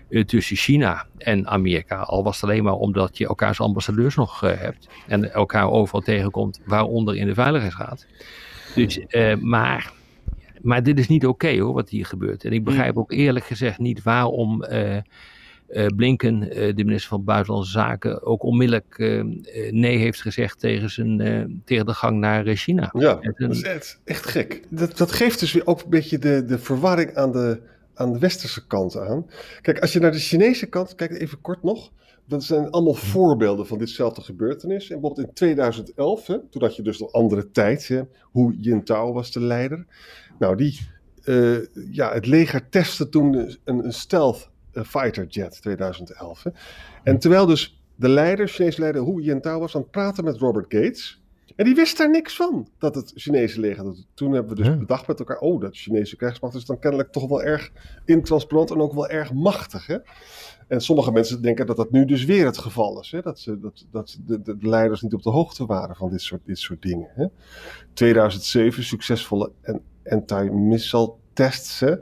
eh, 0.09 0.25
tussen 0.25 0.57
China 0.57 1.07
en 1.19 1.47
Amerika. 1.47 1.97
Al 1.97 2.23
was 2.23 2.41
het 2.41 2.51
alleen 2.51 2.65
maar 2.65 2.75
omdat 2.75 3.19
je 3.19 3.27
elkaars 3.27 3.61
ambassadeurs 3.61 4.15
nog 4.15 4.45
eh, 4.45 4.59
hebt. 4.59 4.89
En 5.07 5.33
elkaar 5.33 5.71
overal 5.71 6.01
tegenkomt, 6.01 6.61
waaronder 6.65 7.17
in 7.17 7.27
de 7.27 7.35
Veiligheidsraad. 7.35 8.07
Dus, 8.75 9.07
eh, 9.07 9.37
maar, 9.37 9.93
maar 10.63 10.83
dit 10.83 10.99
is 10.99 11.09
niet 11.09 11.27
oké 11.27 11.59
hoor, 11.59 11.75
wat 11.75 11.89
hier 11.89 12.07
gebeurt. 12.07 12.45
En 12.45 12.53
ik 12.53 12.65
begrijp 12.65 12.97
ook 12.97 13.13
eerlijk 13.13 13.45
gezegd 13.45 13.79
niet 13.79 14.03
waarom... 14.03 14.65
eh, 15.69 15.87
Blinken, 15.97 16.51
eh, 16.51 16.75
de 16.75 16.85
minister 16.85 17.09
van 17.09 17.25
Buitenlandse 17.25 17.71
Zaken, 17.71 18.23
ook 18.23 18.43
onmiddellijk 18.43 18.99
eh, 18.99 19.23
nee 19.71 19.97
heeft 19.97 20.21
gezegd 20.21 20.61
tegen, 20.61 20.91
zijn, 20.91 21.63
tegen 21.65 21.87
de 21.87 21.95
gang 21.95 22.19
naar 22.19 22.47
China. 22.47 22.91
Ja, 22.99 23.19
dat 23.37 23.51
is 23.51 23.63
echt, 23.63 24.01
echt 24.05 24.27
gek. 24.27 24.63
Dat, 24.71 24.97
dat 24.97 25.13
geeft 25.13 25.41
dus 25.41 25.53
weer 25.53 25.67
ook 25.67 25.83
een 25.83 25.91
beetje 25.91 26.19
de, 26.19 26.45
de 26.45 26.59
verwarring 26.59 27.17
aan 27.17 27.33
de, 27.33 27.61
aan 27.95 28.13
de 28.13 28.19
westerse 28.19 28.67
kant 28.67 28.97
aan. 28.97 29.27
Kijk, 29.61 29.79
als 29.79 29.93
je 29.93 30.01
naar 30.01 30.13
de 30.13 30.19
Chinese 30.19 30.67
kant 30.67 30.95
kijkt, 30.95 31.15
even 31.15 31.41
kort 31.41 31.63
nog. 31.63 31.91
Dat 32.29 32.45
zijn 32.45 32.71
allemaal 32.71 32.95
voorbeelden 32.95 33.67
van 33.67 33.79
ditzelfde 33.79 34.21
gebeurtenis. 34.21 34.91
En 34.91 35.01
bijvoorbeeld 35.01 35.27
in 35.27 35.35
2011, 35.35 36.27
hè, 36.27 36.39
toen 36.51 36.63
had 36.63 36.77
je 36.77 36.83
dus 36.83 37.01
een 37.01 37.11
andere 37.11 37.51
tijd. 37.51 37.89
Hè, 37.89 38.03
hoe 38.23 38.57
Jintao 38.57 39.13
was 39.13 39.33
de 39.33 39.41
leider. 39.41 39.87
Nou, 40.39 40.57
die, 40.57 40.81
ja, 41.91 42.13
het 42.13 42.27
leger 42.27 42.69
testte 42.69 43.09
toen 43.09 43.35
een, 43.65 43.85
een 43.85 43.93
stealth 43.93 44.51
fighter 44.85 45.27
jet 45.27 45.63
2011. 45.63 46.43
Hè. 46.43 46.51
En 47.03 47.19
terwijl 47.19 47.47
dus 47.47 47.81
de 47.95 48.09
leider, 48.09 48.49
Chinese 48.49 48.81
leider 48.81 49.05
Hu 49.05 49.21
Jintao 49.23 49.61
was 49.61 49.75
aan 49.75 49.81
het 49.81 49.91
praten 49.91 50.25
met 50.25 50.37
Robert 50.39 50.67
Gates. 50.69 51.21
En 51.57 51.65
die 51.65 51.75
wist 51.75 51.99
daar 51.99 52.11
niks 52.11 52.37
van, 52.37 52.69
dat 52.79 52.95
het 52.95 53.13
Chinese 53.15 53.61
leger 53.61 53.85
dat 53.85 54.07
Toen 54.15 54.33
hebben 54.33 54.51
we 54.57 54.63
dus 54.63 54.67
Ja. 54.73 54.77
bedacht 54.77 55.07
met 55.07 55.19
elkaar, 55.19 55.39
oh, 55.39 55.61
dat 55.61 55.77
Chinese 55.77 56.17
krijgsmacht 56.17 56.55
is 56.55 56.65
dan 56.65 56.79
kennelijk 56.79 57.13
toch 57.13 57.29
wel 57.29 57.43
erg 57.43 57.71
intransparant 58.05 58.71
en 58.71 58.81
ook 58.81 58.93
wel 58.93 59.09
erg 59.09 59.33
machtig. 59.33 59.87
Hè? 59.87 59.97
En 60.69 60.81
sommige 60.81 61.13
mensen 61.13 61.43
denken 61.43 61.67
dat 61.67 61.77
dat 61.77 61.91
nu 61.91 62.05
dus 62.05 62.25
weer 62.25 62.45
het 62.47 62.59
geval 62.59 63.01
is. 63.01 63.11
Hè? 63.11 63.21
Dat, 63.21 63.39
ze, 63.41 63.61
dat, 63.61 63.87
dat 63.91 64.19
de, 64.27 64.43
de, 64.43 64.59
de 64.59 64.69
leiders 64.69 65.03
niet 65.03 65.15
op 65.15 65.23
de 65.23 65.31
hoogte 65.31 65.67
waren 65.67 65.97
van 65.97 66.11
dit 66.11 66.21
soort, 66.21 66.41
dit 66.45 66.59
soort 66.59 66.83
dingen. 66.83 67.09
Hè? 67.15 67.27
2007, 67.93 68.83
succesvolle 68.85 69.51
en- 69.63 69.83
anti-missile 70.05 71.13
tests. 71.33 71.81
Hè? 71.81 71.95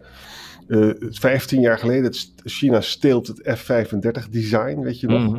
Eh, 0.68 0.90
15 0.98 1.60
jaar 1.60 1.78
geleden, 1.78 2.04
het 2.04 2.32
China 2.44 2.80
steelt 2.80 3.26
het 3.26 3.58
F-35 3.58 4.28
design, 4.30 4.80
weet 4.80 5.00
je 5.00 5.06
nog? 5.06 5.38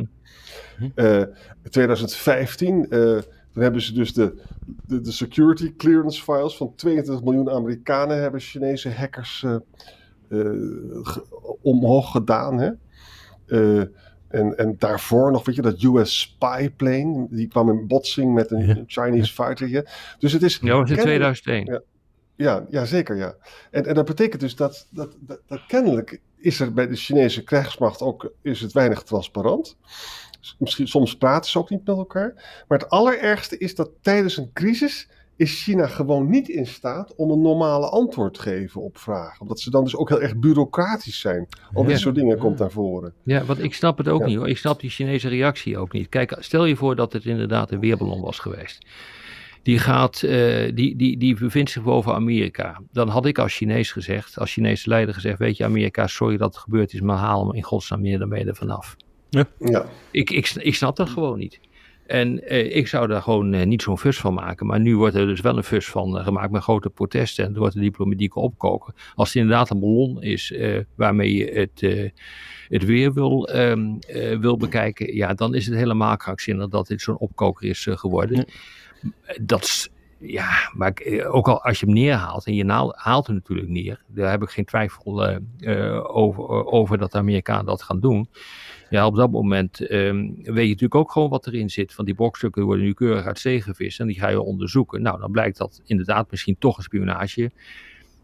Eh, 0.94 1.22
2015, 1.70 2.84
eh, 2.90 3.00
dan 3.52 3.62
hebben 3.62 3.80
ze 3.82 3.92
dus 3.92 4.12
de, 4.14 4.34
de, 4.86 5.00
de 5.00 5.12
security 5.12 5.74
clearance 5.76 6.22
files 6.22 6.56
van 6.56 6.72
22 6.76 7.24
miljoen 7.24 7.50
Amerikanen 7.50 8.20
hebben 8.20 8.40
Chinese 8.40 8.90
hackers 8.90 9.44
eh, 9.44 9.56
eh, 10.28 11.16
omhoog 11.62 12.10
gedaan. 12.10 12.58
Hè? 12.58 12.70
En, 14.28 14.56
en 14.58 14.74
daarvoor 14.78 15.30
nog, 15.32 15.44
weet 15.46 15.54
je, 15.54 15.62
dat 15.62 15.82
US 15.82 16.20
spy 16.20 16.70
plane, 16.70 17.26
die 17.30 17.48
kwam 17.48 17.68
in 17.70 17.86
botsing 17.86 18.34
met 18.34 18.50
een 18.50 18.66
Ja. 18.66 18.82
Chinese 18.86 19.32
fighter. 19.32 19.68
Dus 20.18 20.32
het 20.32 20.42
is 20.42 20.58
Ja, 20.62 20.72
was 20.78 20.90
in 20.90 20.96
kennelijk- 20.96 21.34
2001. 21.40 21.64
ja, 21.64 21.80
ja, 22.36 22.84
zeker 22.84 23.16
ja. 23.16 23.34
En, 23.70 23.86
en 23.86 23.94
dat 23.94 24.04
betekent 24.04 24.40
dus 24.40 24.56
dat, 24.56 24.86
dat, 24.90 25.16
dat, 25.20 25.40
dat 25.46 25.66
kennelijk 25.66 26.20
is 26.36 26.60
er 26.60 26.72
bij 26.72 26.86
de 26.86 26.96
Chinese 26.96 27.42
krijgsmacht 27.42 28.00
ook 28.02 28.32
is 28.42 28.60
het 28.60 28.72
weinig 28.72 29.02
transparant. 29.02 29.76
Misschien, 30.58 30.88
soms 30.88 31.16
praten 31.16 31.50
ze 31.50 31.58
ook 31.58 31.70
niet 31.70 31.86
met 31.86 31.96
elkaar. 31.96 32.32
Maar 32.68 32.78
het 32.78 32.90
allerergste 32.90 33.58
is 33.58 33.74
dat 33.74 33.90
tijdens 34.00 34.36
een 34.36 34.50
crisis 34.52 35.08
is 35.36 35.62
China 35.62 35.86
gewoon 35.86 36.30
niet 36.30 36.48
in 36.48 36.66
staat 36.66 37.14
om 37.14 37.30
een 37.30 37.40
normale 37.42 37.88
antwoord 37.88 38.34
te 38.34 38.40
geven 38.40 38.82
op 38.82 38.98
vragen. 38.98 39.40
Omdat 39.40 39.60
ze 39.60 39.70
dan 39.70 39.84
dus 39.84 39.96
ook 39.96 40.08
heel 40.08 40.20
erg 40.22 40.36
bureaucratisch 40.36 41.20
zijn. 41.20 41.48
Al 41.72 41.82
dit 41.82 41.92
Ja. 41.92 41.98
soort 41.98 42.14
dingen 42.14 42.38
komt 42.38 42.58
naar 42.58 42.70
voren. 42.70 43.12
Ja, 43.22 43.44
want 43.44 43.62
ik 43.62 43.74
snap 43.74 43.98
het 43.98 44.08
ook 44.08 44.20
Ja. 44.20 44.26
niet 44.26 44.36
hoor. 44.36 44.48
Ik 44.48 44.58
snap 44.58 44.80
die 44.80 44.90
Chinese 44.90 45.28
reactie 45.28 45.78
ook 45.78 45.92
niet. 45.92 46.08
Kijk, 46.08 46.36
stel 46.38 46.64
je 46.64 46.76
voor 46.76 46.96
dat 46.96 47.12
het 47.12 47.24
inderdaad 47.24 47.70
een 47.70 47.80
weerballon 47.80 48.20
was 48.20 48.38
geweest. 48.38 48.86
Die, 49.66 49.78
gaat, 49.78 50.22
eh, 50.22 50.70
die, 50.74 50.96
die, 50.96 51.18
die 51.18 51.36
bevindt 51.36 51.70
zich 51.70 51.82
boven 51.82 52.14
Amerika. 52.14 52.80
Dan 52.92 53.08
had 53.08 53.26
ik 53.26 53.38
als 53.38 53.54
Chinees 53.54 53.92
gezegd, 53.92 54.38
als 54.38 54.52
Chinese 54.52 54.88
leider 54.88 55.14
gezegd: 55.14 55.38
Weet 55.38 55.56
je, 55.56 55.64
Amerika, 55.64 56.06
sorry 56.06 56.36
dat 56.36 56.54
het 56.54 56.62
gebeurd 56.62 56.92
is, 56.92 57.00
maar 57.00 57.16
haal 57.16 57.46
hem 57.46 57.54
in 57.54 57.62
godsnaam 57.62 58.00
meer 58.00 58.18
dan 58.18 58.32
er 58.32 58.56
vanaf. 58.56 58.96
Ja, 59.30 59.46
Ik, 60.10 60.30
ik, 60.30 60.50
ik 60.50 60.74
snap 60.74 60.96
dat 60.96 61.08
gewoon 61.08 61.38
niet. 61.38 61.60
En 62.06 62.48
eh, 62.48 62.76
ik 62.76 62.88
zou 62.88 63.06
daar 63.06 63.22
gewoon 63.22 63.52
eh, 63.52 63.66
niet 63.66 63.82
zo'n 63.82 63.98
fus 63.98 64.18
van 64.18 64.34
maken. 64.34 64.66
Maar 64.66 64.80
nu 64.80 64.96
wordt 64.96 65.14
er 65.14 65.26
dus 65.26 65.40
wel 65.40 65.56
een 65.56 65.64
fus 65.64 65.86
van 65.86 66.16
gemaakt 66.24 66.50
met 66.50 66.62
grote 66.62 66.90
protesten. 66.90 67.44
En 67.44 67.52
er 67.52 67.58
wordt 67.58 67.74
een 67.74 67.82
diplomatieke 67.82 68.40
opkoken. 68.40 68.94
Als 69.14 69.28
het 69.28 69.36
inderdaad 69.36 69.70
een 69.70 69.80
ballon 69.80 70.22
is 70.22 70.52
eh, 70.52 70.80
waarmee 70.94 71.34
je 71.34 71.44
het, 71.44 71.82
eh, 71.82 72.10
het 72.68 72.84
weer 72.84 73.12
wil, 73.12 73.48
ehm, 73.48 73.96
eh, 73.98 74.38
wil 74.38 74.56
bekijken. 74.56 75.14
Ja, 75.14 75.34
dan 75.34 75.54
is 75.54 75.66
het 75.66 75.74
helemaal 75.74 76.16
krankzinnig 76.16 76.68
dat 76.68 76.86
dit 76.86 77.00
zo'n 77.00 77.18
opkoker 77.18 77.68
is 77.68 77.86
geworden. 77.90 78.46
Dat 79.40 79.90
ja, 80.18 80.70
maar 80.72 80.92
eh, 80.92 81.34
ook 81.34 81.48
al 81.48 81.62
als 81.62 81.80
je 81.80 81.86
hem 81.86 81.94
neerhaalt. 81.94 82.46
En 82.46 82.54
je 82.54 82.92
haalt 82.94 83.26
hem 83.26 83.34
natuurlijk 83.36 83.68
neer. 83.68 84.02
Daar 84.06 84.30
heb 84.30 84.42
ik 84.42 84.48
geen 84.48 84.64
twijfel 84.64 85.26
eh, 85.26 85.36
eh, 85.58 86.16
over, 86.16 86.48
over 86.48 86.98
dat 86.98 87.12
de 87.12 87.18
Amerikanen 87.18 87.64
dat 87.64 87.82
gaan 87.82 88.00
doen. 88.00 88.28
Ja, 88.90 89.06
op 89.06 89.16
dat 89.16 89.30
moment 89.30 89.80
ehm, 89.80 90.16
weet 90.34 90.44
je 90.44 90.52
natuurlijk 90.52 90.94
ook 90.94 91.12
gewoon 91.12 91.28
wat 91.28 91.46
erin 91.46 91.70
zit. 91.70 91.94
Van 91.94 92.04
die 92.04 92.14
brokstukken 92.14 92.64
worden 92.64 92.84
nu 92.84 92.92
keurig 92.92 93.24
uit 93.24 93.38
zee 93.38 93.62
gevist 93.62 94.00
en 94.00 94.06
die 94.06 94.18
ga 94.18 94.28
je 94.28 94.40
onderzoeken. 94.40 95.02
Nou, 95.02 95.20
dan 95.20 95.30
blijkt 95.30 95.58
dat 95.58 95.80
inderdaad 95.84 96.30
misschien 96.30 96.56
toch 96.58 96.76
een 96.76 96.82
spionage 96.82 97.50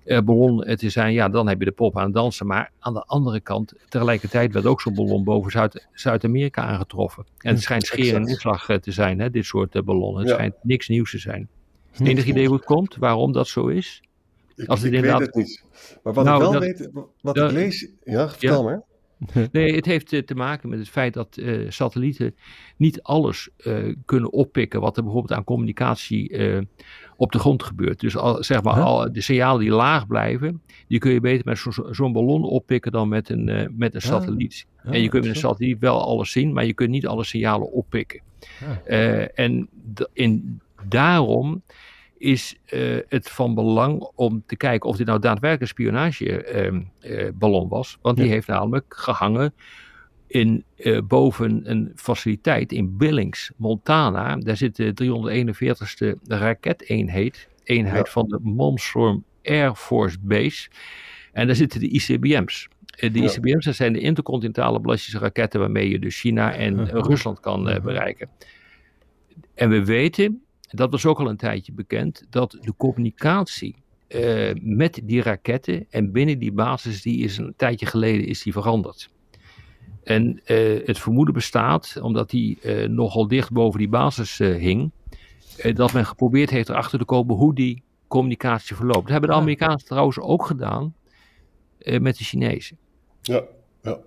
ballon 0.05 0.65
eh, 0.65 0.77
te 0.77 0.91
zijn. 0.91 1.13
Ja, 1.13 1.29
dan 1.29 1.49
heb 1.49 1.59
je 1.59 1.65
de 1.65 1.71
pop 1.73 1.99
aan 1.99 2.05
het 2.05 2.15
dansen. 2.15 2.47
Maar 2.47 2.71
aan 2.79 2.95
de 2.95 3.03
andere 3.07 3.41
kant, 3.41 3.73
tegelijkertijd 3.89 4.53
werd 4.53 4.67
ook 4.67 4.81
zo'n 4.81 4.95
ballon 4.95 5.25
boven 5.25 5.51
Zuid- 5.51 5.87
Zuid-Amerika 5.93 6.63
aangetroffen. 6.63 7.27
En 7.39 7.53
het 7.55 7.63
schijnt 7.63 7.87
scheer 7.87 8.15
en 8.15 8.27
inslag 8.27 8.69
eh, 8.69 8.77
te 8.77 8.93
zijn, 8.93 9.19
hè, 9.21 9.31
dit 9.31 9.45
soort 9.45 9.75
eh, 9.75 9.83
ballonnen. 9.83 10.21
Het 10.21 10.29
Ja. 10.29 10.35
schijnt 10.35 10.55
niks 10.63 10.89
nieuws 10.89 11.11
te 11.11 11.19
zijn. 11.19 11.49
Enig 12.03 12.25
idee 12.27 12.47
hoe 12.47 12.57
het 12.57 12.65
komt, 12.65 12.97
waarom 12.97 13.33
dat 13.33 13.49
zo 13.49 13.67
is? 13.67 14.03
ik, 14.57 14.69
Als 14.69 14.79
het 14.83 14.87
ik 14.93 14.95
weet 14.95 15.03
inderdaad- 15.05 15.27
het 15.27 15.35
niet. 15.35 15.65
Maar 16.03 16.13
wat 16.13 16.25
Nou, 16.25 16.37
ik 16.37 16.43
wel 16.43 16.53
dat- 16.53 16.63
weet, 16.63 16.91
wat 17.21 17.35
dat- 17.35 17.51
ik 17.51 17.57
lees... 17.57 17.89
Ja, 18.05 18.29
vertel 18.29 18.57
Ja. 18.59 18.63
maar. 18.63 18.83
Nee, 19.53 19.75
het 19.75 19.85
heeft 19.85 20.27
te 20.27 20.35
maken 20.35 20.69
met 20.69 20.79
het 20.79 20.89
feit 20.89 21.15
dat 21.15 21.41
satellieten 21.69 22.35
niet 22.77 23.03
alles 23.03 23.49
kunnen 24.05 24.33
oppikken 24.33 24.81
wat 24.81 24.97
er 24.97 25.03
bijvoorbeeld 25.03 25.39
aan 25.39 25.45
communicatie 25.45 26.37
op 27.17 27.33
de 27.33 27.39
grond 27.39 27.63
gebeurt. 27.63 28.01
Dus 28.01 28.17
al, 28.17 28.43
zeg 28.43 28.63
maar, 28.63 28.81
al 28.81 29.13
de 29.13 29.21
signalen 29.21 29.61
die 29.61 29.71
laag 29.71 30.07
blijven, 30.07 30.63
die 30.89 30.99
kun 30.99 31.13
je 31.13 31.21
beter 31.21 31.45
met 31.45 31.65
zo'n 31.91 32.13
ballon 32.13 32.45
oppikken 32.45 32.93
dan 32.93 33.09
met 33.09 33.29
een, 33.29 33.75
met 33.77 33.95
een 33.95 34.03
satelliet. 34.03 34.67
en 34.83 35.01
je 35.01 35.09
kunt 35.09 35.25
met 35.25 35.35
een 35.35 35.41
satelliet 35.41 35.79
wel 35.79 36.03
alles 36.03 36.31
zien, 36.31 36.53
maar 36.53 36.65
je 36.65 36.75
kunt 36.75 36.91
niet 36.91 37.07
alle 37.07 37.25
signalen 37.25 37.73
oppikken. 37.73 38.21
en 39.35 39.69
in, 40.13 40.61
daarom 40.89 41.63
is 42.23 42.57
uh, 42.71 42.99
het 43.09 43.31
van 43.31 43.55
belang 43.55 44.11
om 44.15 44.43
te 44.47 44.57
kijken 44.57 44.89
of 44.89 44.97
dit 44.97 45.07
nou 45.07 45.19
daadwerkelijk 45.19 45.61
een 45.61 45.69
spionageballon 45.69 47.65
uh, 47.65 47.71
was. 47.71 47.99
Want 48.03 48.17
die 48.17 48.29
heeft 48.29 48.47
namelijk 48.47 48.95
gehangen 48.97 49.55
in, 50.27 50.65
uh, 50.77 50.99
boven 51.05 51.71
een 51.71 51.93
faciliteit 51.95 52.73
in 52.73 52.97
Billings, 52.97 53.51
Montana. 53.57 54.37
Daar 54.37 54.57
zit 54.57 54.77
de 54.77 54.95
341ste 55.03 56.29
raketeenheid 56.29 57.49
eenheid 57.65 58.07
ja. 58.07 58.13
van 58.13 58.29
de 58.29 58.39
Malmstrom 58.43 59.25
Air 59.43 59.75
Force 59.75 60.17
Base. 60.21 60.69
En 61.33 61.47
daar 61.47 61.57
zitten 61.57 61.81
de 61.81 61.89
ICBM's. 61.89 62.69
De 62.97 63.11
ja. 63.13 63.23
ICBM's 63.23 63.65
dat 63.65 63.75
zijn 63.75 63.93
de 63.93 64.01
intercontinentale 64.01 64.81
ballistische 64.81 65.19
raketten 65.19 65.61
waarmee 65.61 65.89
je 65.89 65.99
dus 65.99 66.21
China 66.21 66.55
en 66.55 66.87
Rusland 66.91 67.41
kan 67.41 67.65
bereiken. 67.65 68.29
En 69.55 69.69
we 69.69 69.85
weten 69.85 70.43
dat 70.73 70.91
was 70.91 71.07
ook 71.07 71.19
al 71.19 71.29
een 71.29 71.37
tijdje 71.37 71.73
bekend, 71.73 72.27
dat 72.31 72.59
de 72.61 72.75
communicatie 72.77 73.75
uh, 74.09 74.51
met 74.61 75.01
die 75.05 75.23
raketten 75.23 75.87
en 75.91 76.13
binnen 76.13 76.39
die 76.39 76.53
basis, 76.53 77.03
die 77.03 77.25
is 77.25 77.37
een 77.37 77.55
tijdje 77.57 77.87
geleden 77.87 78.27
is 78.27 78.43
die 78.43 78.53
veranderd. 78.53 79.11
En 80.05 80.41
uh, 80.47 80.87
het 80.87 80.99
vermoeden 80.99 81.35
bestaat, 81.35 81.99
omdat 82.03 82.31
die 82.31 82.59
uh, 82.63 82.89
nogal 82.89 83.29
dicht 83.29 83.53
boven 83.53 83.79
die 83.79 83.89
basis 83.89 84.39
hing, 84.39 84.91
dat 85.75 85.93
men 85.93 86.07
geprobeerd 86.07 86.51
heeft 86.51 86.69
erachter 86.69 86.99
te 86.99 87.05
komen 87.05 87.37
hoe 87.37 87.55
die 87.55 87.83
communicatie 88.09 88.77
verloopt. 88.77 89.03
Dat 89.03 89.11
hebben 89.11 89.31
de 89.31 89.37
Amerikanen 89.37 89.85
trouwens 89.85 90.19
ook 90.19 90.47
gedaan 90.47 90.95
met 91.79 92.19
de 92.19 92.25
Chinezen. 92.25 92.77
Ja, 93.21 93.43
ja, 93.83 93.99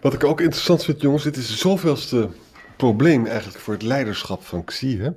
wat 0.00 0.14
ik 0.14 0.24
ook 0.24 0.40
interessant 0.40 0.84
vind, 0.84 1.00
jongens, 1.00 1.22
dit 1.22 1.36
is 1.36 1.48
het 1.48 1.58
zoveelste 1.58 2.28
probleem 2.76 3.26
eigenlijk 3.26 3.58
voor 3.58 3.74
het 3.74 3.82
leiderschap 3.82 4.42
van 4.42 4.64
Xi. 4.64 4.98
Hè? 4.98 5.10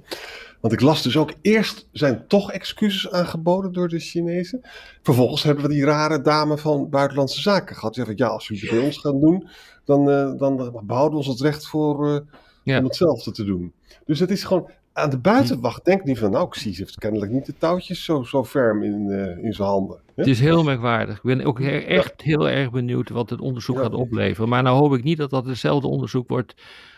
Want 0.61 0.73
ik 0.73 0.81
las 0.81 1.01
dus 1.01 1.17
ook, 1.17 1.33
eerst 1.41 1.87
zijn 1.91 2.27
toch 2.27 2.51
excuses 2.51 3.11
aangeboden 3.11 3.73
door 3.73 3.87
de 3.87 3.99
Chinezen. 3.99 4.61
Vervolgens 5.01 5.43
hebben 5.43 5.63
we 5.63 5.73
die 5.73 5.85
rare 5.85 6.21
dame 6.21 6.57
van 6.57 6.89
Buitenlandse 6.89 7.41
Zaken 7.41 7.75
gehad. 7.75 7.93
Die 7.93 8.03
zei 8.03 8.17
van, 8.17 8.27
ja, 8.27 8.33
als 8.33 8.49
u 8.49 8.57
het 8.59 8.69
bij 8.69 8.79
ons 8.79 8.97
gaat 8.97 9.21
doen, 9.21 9.47
dan, 9.85 10.09
uh, 10.09 10.37
dan 10.37 10.81
behouden 10.85 11.19
we 11.19 11.25
ons 11.25 11.27
het 11.27 11.41
recht 11.41 11.67
voor, 11.67 12.07
uh, 12.07 12.19
ja. 12.63 12.77
om 12.77 12.83
hetzelfde 12.83 13.31
te 13.31 13.43
doen. 13.43 13.73
Dus 14.05 14.19
het 14.19 14.31
is 14.31 14.43
gewoon, 14.43 14.69
aan 14.97 15.09
de 15.09 15.17
buitenwacht 15.17 15.85
denkt 15.85 16.05
niet 16.05 16.19
van, 16.19 16.31
nou, 16.31 16.49
Xi 16.49 16.75
heeft 16.75 16.95
kennelijk 16.95 17.31
niet 17.31 17.45
de 17.45 17.53
touwtjes 17.57 18.03
zo, 18.03 18.23
zo 18.23 18.45
ferm 18.45 18.83
in, 18.83 19.05
uh, 19.07 19.43
in 19.43 19.53
zijn 19.53 19.67
handen. 19.67 19.97
Hè? 20.05 20.11
Het 20.15 20.27
is 20.27 20.39
heel 20.39 20.63
merkwaardig. 20.63 21.15
Ik 21.15 21.23
ben 21.23 21.43
ook 21.43 21.59
echt 21.59 22.13
ja. 22.17 22.23
heel 22.23 22.49
erg 22.49 22.71
benieuwd 22.71 23.09
wat 23.09 23.29
het 23.29 23.41
onderzoek 23.41 23.75
ja. 23.75 23.81
gaat 23.81 23.93
opleveren. 23.93 24.49
Maar 24.49 24.63
nou 24.63 24.77
hoop 24.77 24.93
ik 24.93 25.03
niet 25.03 25.17
dat 25.17 25.29
dat 25.29 25.45
hetzelfde 25.45 25.87
onderzoek 25.87 26.29
wordt 26.29 26.55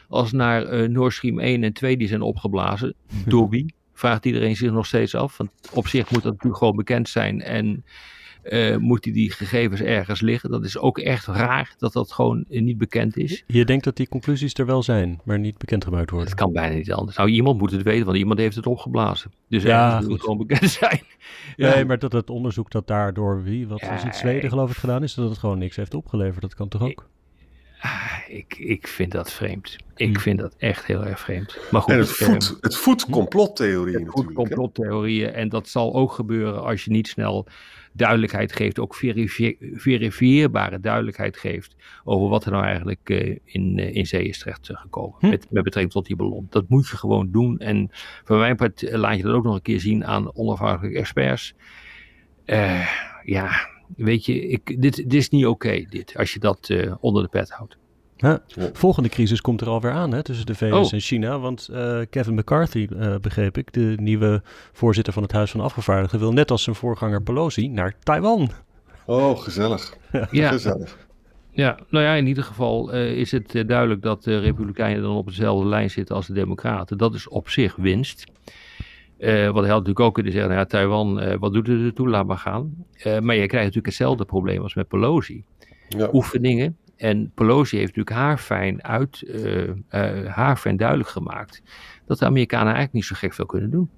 als 0.08 0.32
naar 0.32 0.74
uh, 0.74 0.90
Nord 0.90 1.14
Stream 1.14 1.40
1 1.40 1.64
en 1.64 1.74
2 1.74 1.98
die 1.98 2.08
zijn 2.08 2.22
opgeblazen. 2.22 2.94
Door 3.26 3.50
wie? 3.50 3.74
Vraagt 3.94 4.26
iedereen 4.26 4.56
zich 4.56 4.72
nog 4.72 4.86
steeds 4.86 5.16
af. 5.16 5.38
Want 5.38 5.50
op 5.74 5.88
zich 5.88 6.12
moet 6.12 6.24
dat 6.24 6.32
natuurlijk 6.32 6.58
gewoon 6.58 6.76
bekend 6.76 7.10
zijn 7.10 7.42
en 7.42 7.84
uh, 8.50 8.78
moeten 8.78 9.14
die 9.14 9.32
gegevens 9.32 9.82
ergens 9.82 10.22
liggen. 10.22 10.52
Dat 10.52 10.64
is 10.64 10.78
ook 10.78 10.98
echt 11.00 11.26
raar 11.26 11.74
dat 11.78 11.94
dat 11.94 12.12
gewoon 12.12 12.46
uh, 12.50 12.62
niet 12.62 12.78
bekend 12.78 13.18
is. 13.18 13.44
Je 13.48 13.66
denkt 13.66 13.84
dat 13.84 13.96
die 13.96 14.08
conclusies 14.08 14.54
er 14.54 14.66
wel 14.66 14.84
zijn, 14.84 15.20
maar 15.24 15.40
niet 15.40 15.58
bekendgemaakt 15.58 16.10
worden. 16.10 16.30
Het 16.30 16.40
kan 16.40 16.54
bijna 16.54 16.76
niet 16.76 16.92
anders. 16.92 17.18
Nou, 17.18 17.30
iemand 17.30 17.58
moet 17.58 17.72
het 17.72 17.84
weten, 17.84 18.06
want 18.06 18.18
iemand 18.18 18.40
heeft 18.40 18.56
het 18.56 18.68
opgeblazen. 18.68 19.32
Dus 19.48 19.64
ja, 19.64 19.98
het 19.98 20.08
moet 20.08 20.22
gewoon 20.22 20.38
bekend 20.38 20.70
zijn. 20.80 21.02
ja. 21.56 21.74
Nee, 21.74 21.86
maar 21.86 22.00
dat 22.00 22.12
het 22.12 22.30
onderzoek 22.30 22.72
dat 22.72 22.88
daardoor 22.88 23.44
wie, 23.44 23.68
wat 23.68 23.80
ja, 23.80 23.90
was 23.92 24.04
het, 24.04 24.16
Zweden 24.16 24.50
geloof 24.50 24.72
ik 24.72 24.78
gedaan 24.78 25.04
is, 25.04 25.14
dat 25.14 25.30
het 25.30 25.38
gewoon 25.38 25.58
niks 25.58 25.76
heeft 25.76 25.94
opgeleverd. 25.94 26.42
Dat 26.42 26.56
kan 26.56 26.68
toch 26.68 26.82
ook? 26.82 27.09
Ah, 27.80 28.18
ik, 28.28 28.58
ik 28.58 28.88
vind 28.88 29.12
dat 29.12 29.32
vreemd. 29.32 29.78
Ik 29.96 30.06
hmm. 30.06 30.20
vind 30.20 30.40
dat 30.40 30.56
echt 30.58 30.86
heel 30.86 31.06
erg 31.06 31.20
vreemd. 31.20 31.58
Maar 31.72 31.82
goed, 31.82 31.94
en 31.94 32.00
het 32.00 32.12
voedt, 32.12 32.58
het 32.62 32.78
voedt 32.78 33.10
complottheorieën 33.10 34.04
het 34.04 34.12
voedt 34.12 34.34
complottheorieën. 34.34 35.34
En 35.34 35.50
dat 35.50 35.70
zal 35.70 35.94
ook 35.96 36.12
gebeuren 36.12 36.64
als 36.64 36.84
je 36.84 36.92
niet 36.92 37.08
snel 37.08 37.48
duidelijkheid 37.94 38.54
geeft, 38.54 38.80
ook 38.80 38.96
verifië 38.96 39.58
verifieerbare 39.74 40.80
duidelijkheid 40.80 41.38
geeft 41.38 41.76
over 42.04 42.30
wat 42.30 42.46
er 42.46 42.52
nou 42.52 42.64
eigenlijk 42.64 43.10
uh, 43.10 43.38
in, 43.44 43.78
uh, 43.78 43.96
in 43.96 44.06
zee 44.06 44.28
is 44.28 44.40
terecht 44.40 44.70
gekomen. 44.74 45.16
Hm? 45.20 45.30
Met, 45.30 45.48
met 45.50 45.64
betrekking 45.64 45.94
tot 45.94 46.06
die 46.06 46.16
ballon. 46.16 46.48
Dat 46.50 46.70
moet 46.70 46.88
je 46.88 46.98
gewoon 46.98 47.32
doen. 47.32 47.58
En 47.58 47.90
van 48.24 48.40
mijn 48.40 48.56
part 48.56 48.92
laat 48.92 49.18
je 49.18 49.24
dat 49.24 49.34
ook 49.34 49.44
nog 49.44 49.56
een 49.56 49.62
keer 49.62 49.80
zien 49.80 50.06
aan 50.06 50.36
onafhankelijke 50.36 51.00
experts. 51.00 51.54
Uh, 52.46 52.88
ja, 53.24 53.70
weet 53.96 54.26
je, 54.26 54.48
ik, 54.48 54.82
dit, 54.82 54.96
dit 54.96 55.14
is 55.14 55.30
niet 55.30 55.46
oké, 55.46 55.68
okay, 55.68 55.88
dit, 55.90 56.18
als 56.18 56.34
je 56.34 56.40
dat 56.40 56.70
uh, 56.70 56.94
onder 57.00 57.24
de 57.24 57.30
pet 57.30 57.50
houdt. 57.50 57.78
Ja, 58.22 58.42
volgende 58.74 59.10
crisis 59.10 59.42
komt 59.42 59.62
er 59.62 59.68
alweer 59.68 59.92
aan 59.92 60.14
hè, 60.14 60.24
tussen 60.24 60.46
de 60.46 60.56
VS 60.56 60.72
oh. 60.72 60.94
en 60.94 61.00
China. 61.00 61.40
Want 61.40 61.70
uh, 61.72 62.00
Kevin 62.10 62.34
McCarthy, 62.34 62.88
uh, 62.92 63.16
begreep 63.22 63.58
ik, 63.58 63.74
de 63.74 63.96
nieuwe 64.00 64.42
voorzitter 64.72 65.14
van 65.14 65.24
het 65.24 65.32
Huis 65.32 65.52
van 65.52 65.60
Afgevaardigden, 65.60 66.20
wil 66.20 66.34
net 66.34 66.52
als 66.52 66.64
zijn 66.64 66.76
voorganger 66.76 67.22
Pelosi 67.22 67.68
naar 67.68 67.96
Taiwan. 68.04 68.52
Oh, 69.06 69.40
gezellig. 69.40 69.98
Ja, 70.32 70.52
gezellig. 70.52 70.98
Ja, 71.52 71.80
nou 71.90 72.06
ja, 72.06 72.14
in 72.14 72.28
ieder 72.28 72.44
geval 72.44 72.96
uh, 72.96 73.12
is 73.12 73.32
het 73.32 73.64
duidelijk 73.68 74.02
dat 74.02 74.24
de 74.24 74.40
Republikeinen 74.40 75.02
dan 75.02 75.16
op 75.16 75.26
dezelfde 75.26 75.68
lijn 75.68 75.90
zitten 75.90 76.16
als 76.16 76.28
de 76.28 76.34
Democraten. 76.34 76.98
Dat 76.98 77.14
is 77.14 77.28
op 77.28 77.50
zich 77.50 77.76
winst. 77.76 78.24
Uh, 79.20 79.50
wat 79.50 79.64
hij 79.64 79.72
had 79.72 79.80
natuurlijk 79.80 80.00
ook 80.00 80.14
kunnen 80.14 80.32
zeggen, 80.32 80.50
nou 80.50 80.62
ja, 80.62 80.68
Taiwan, 80.68 81.24
uh, 81.24 81.36
wat 81.40 81.54
doet 81.54 81.68
het 81.68 81.82
ertoe, 81.82 82.10
laat 82.10 82.28
maar 82.28 82.38
gaan. 82.38 82.86
Uh, 83.06 83.20
maar 83.20 83.36
je 83.36 83.48
krijgt 83.48 83.54
natuurlijk 83.54 83.86
hetzelfde 83.86 84.26
probleem 84.26 84.62
als 84.62 84.74
met 84.74 84.88
Pelosi. 84.88 85.44
Ja. 85.88 86.10
Oefeningen. 86.14 86.78
En 86.96 87.32
Pelosi 87.36 87.78
heeft 87.78 87.96
natuurlijk 87.96 88.16
haar 88.16 88.38
fijn, 88.38 88.84
uit, 88.84 89.24
haar 90.28 90.58
fijn 90.58 90.78
duidelijk 90.78 91.10
gemaakt 91.10 91.62
dat 92.06 92.20
de 92.20 92.26
Amerikanen 92.26 92.66
eigenlijk 92.66 92.94
niet 92.94 93.06
zo 93.06 93.16
gek 93.16 93.34
veel 93.34 93.46
kunnen 93.46 93.70
doen. 93.70 93.90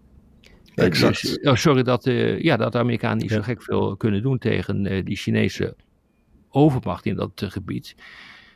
Exact. 0.76 1.22
Dus, 1.22 1.40
oh, 1.40 1.56
sorry, 1.56 1.84
dat, 1.84 2.04
ja, 2.38 2.58
dat 2.58 2.72
de 2.72 2.78
Amerikanen 2.78 3.18
niet 3.18 3.30
ja. 3.30 3.36
zo 3.36 3.42
gek 3.42 3.64
veel 3.64 3.96
kunnen 3.96 4.22
doen 4.22 4.38
tegen 4.38 5.06
die 5.06 5.16
Chinese 5.16 5.76
overmacht 6.50 7.06
in 7.06 7.16
dat 7.16 7.32
gebied. 7.48 7.96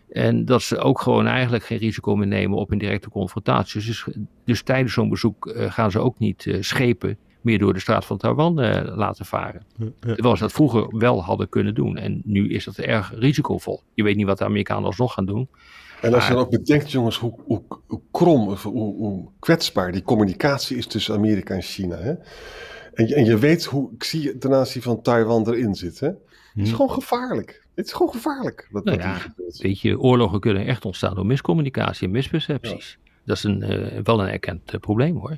En 0.09 0.45
dat 0.45 0.61
ze 0.61 0.77
ook 0.77 1.01
gewoon 1.01 1.27
eigenlijk 1.27 1.63
geen 1.63 1.77
risico 1.77 2.15
meer 2.15 2.27
nemen 2.27 2.57
op 2.57 2.71
een 2.71 2.77
directe 2.77 3.09
confrontatie. 3.09 3.85
Dus, 3.85 4.07
dus 4.45 4.61
tijdens 4.61 4.93
zo'n 4.93 5.09
bezoek 5.09 5.45
uh, 5.45 5.71
gaan 5.71 5.91
ze 5.91 5.99
ook 5.99 6.19
niet 6.19 6.45
uh, 6.45 6.61
schepen 6.61 7.17
meer 7.41 7.59
door 7.59 7.73
de 7.73 7.79
straat 7.79 8.05
van 8.05 8.17
Taiwan 8.17 8.63
uh, 8.63 8.81
laten 8.95 9.25
varen. 9.25 9.65
Terwijl 9.99 10.35
ze 10.35 10.41
dat 10.41 10.51
vroeger 10.51 10.97
wel 10.97 11.23
hadden 11.23 11.49
kunnen 11.49 11.75
doen. 11.75 11.97
En 11.97 12.21
nu 12.23 12.49
is 12.49 12.65
dat 12.65 12.77
erg 12.77 13.13
risicovol. 13.15 13.81
Je 13.93 14.03
weet 14.03 14.15
niet 14.15 14.25
wat 14.25 14.37
de 14.37 14.43
Amerikanen 14.45 14.85
alsnog 14.85 15.13
gaan 15.13 15.25
doen. 15.25 15.47
En 16.01 16.13
als 16.13 16.27
je 16.27 16.33
dan 16.33 16.41
ook 16.41 16.49
bedenkt, 16.49 16.91
jongens, 16.91 17.17
hoe, 17.17 17.39
hoe, 17.45 17.61
hoe 17.87 18.01
krom, 18.11 18.47
of 18.47 18.63
hoe, 18.63 18.95
hoe, 18.95 19.29
kwetsbaar 19.39 19.91
die 19.91 20.03
communicatie 20.03 20.77
is 20.77 20.87
tussen 20.87 21.15
Amerika 21.15 21.53
en 21.53 21.61
China. 21.61 21.97
Hè? 21.97 22.13
En, 22.93 23.07
je, 23.07 23.15
en 23.15 23.25
je 23.25 23.37
weet 23.37 23.65
hoe 23.65 23.91
ik 23.93 24.03
zie 24.03 24.37
ten 24.37 24.53
aanzien 24.53 24.81
van 24.81 25.01
Taiwan 25.01 25.47
erin 25.47 25.75
zit. 25.75 25.99
Hè? 25.99 26.07
Het 26.07 26.65
is 26.65 26.71
gewoon 26.71 26.91
gevaarlijk. 26.91 27.64
Het 27.75 27.85
is 27.85 27.93
gewoon 27.93 28.11
gevaarlijk. 28.11 28.67
Wat, 28.71 28.83
nou 28.83 28.97
ja, 28.97 29.17
weet 29.57 29.81
je, 29.81 29.99
oorlogen 29.99 30.39
kunnen 30.39 30.65
echt 30.65 30.85
ontstaan 30.85 31.15
door 31.15 31.25
miscommunicatie 31.25 32.07
en 32.07 32.13
mispercepties. 32.13 32.97
Ja. 33.03 33.11
Dat 33.25 33.37
is 33.37 33.43
een, 33.43 33.71
uh, 33.71 33.99
wel 34.03 34.21
een 34.21 34.29
erkend 34.29 34.73
uh, 34.73 34.79
probleem 34.79 35.17
hoor. 35.17 35.37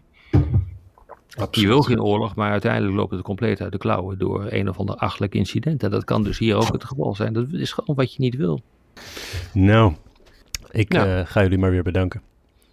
Absoluut. 1.30 1.56
Je 1.56 1.68
wil 1.68 1.82
geen 1.82 2.02
oorlog, 2.02 2.36
maar 2.36 2.52
uiteindelijk 2.52 2.96
loopt 2.96 3.12
het 3.12 3.22
compleet 3.22 3.62
uit 3.62 3.72
de 3.72 3.78
klauwen 3.78 4.18
door 4.18 4.48
een 4.50 4.70
of 4.70 4.78
ander 4.78 4.96
achtelijk 4.96 5.36
incident. 5.36 5.84
En 5.84 5.92
dat 5.92 6.04
kan 6.04 6.24
dus 6.24 6.40
hier 6.40 6.56
ook 6.56 6.72
het 6.72 6.84
geval 6.84 7.16
zijn. 7.16 7.34
Dat 7.34 7.48
is 7.52 7.72
gewoon 7.72 7.96
wat 7.96 8.14
je 8.14 8.20
niet 8.20 8.36
wil. 8.36 8.62
Nou, 9.54 9.94
ik 10.72 10.90
nou. 10.90 11.08
Uh, 11.08 11.26
ga 11.26 11.42
jullie 11.42 11.58
maar 11.58 11.72
weer 11.72 11.84
bedanken. 11.84 12.22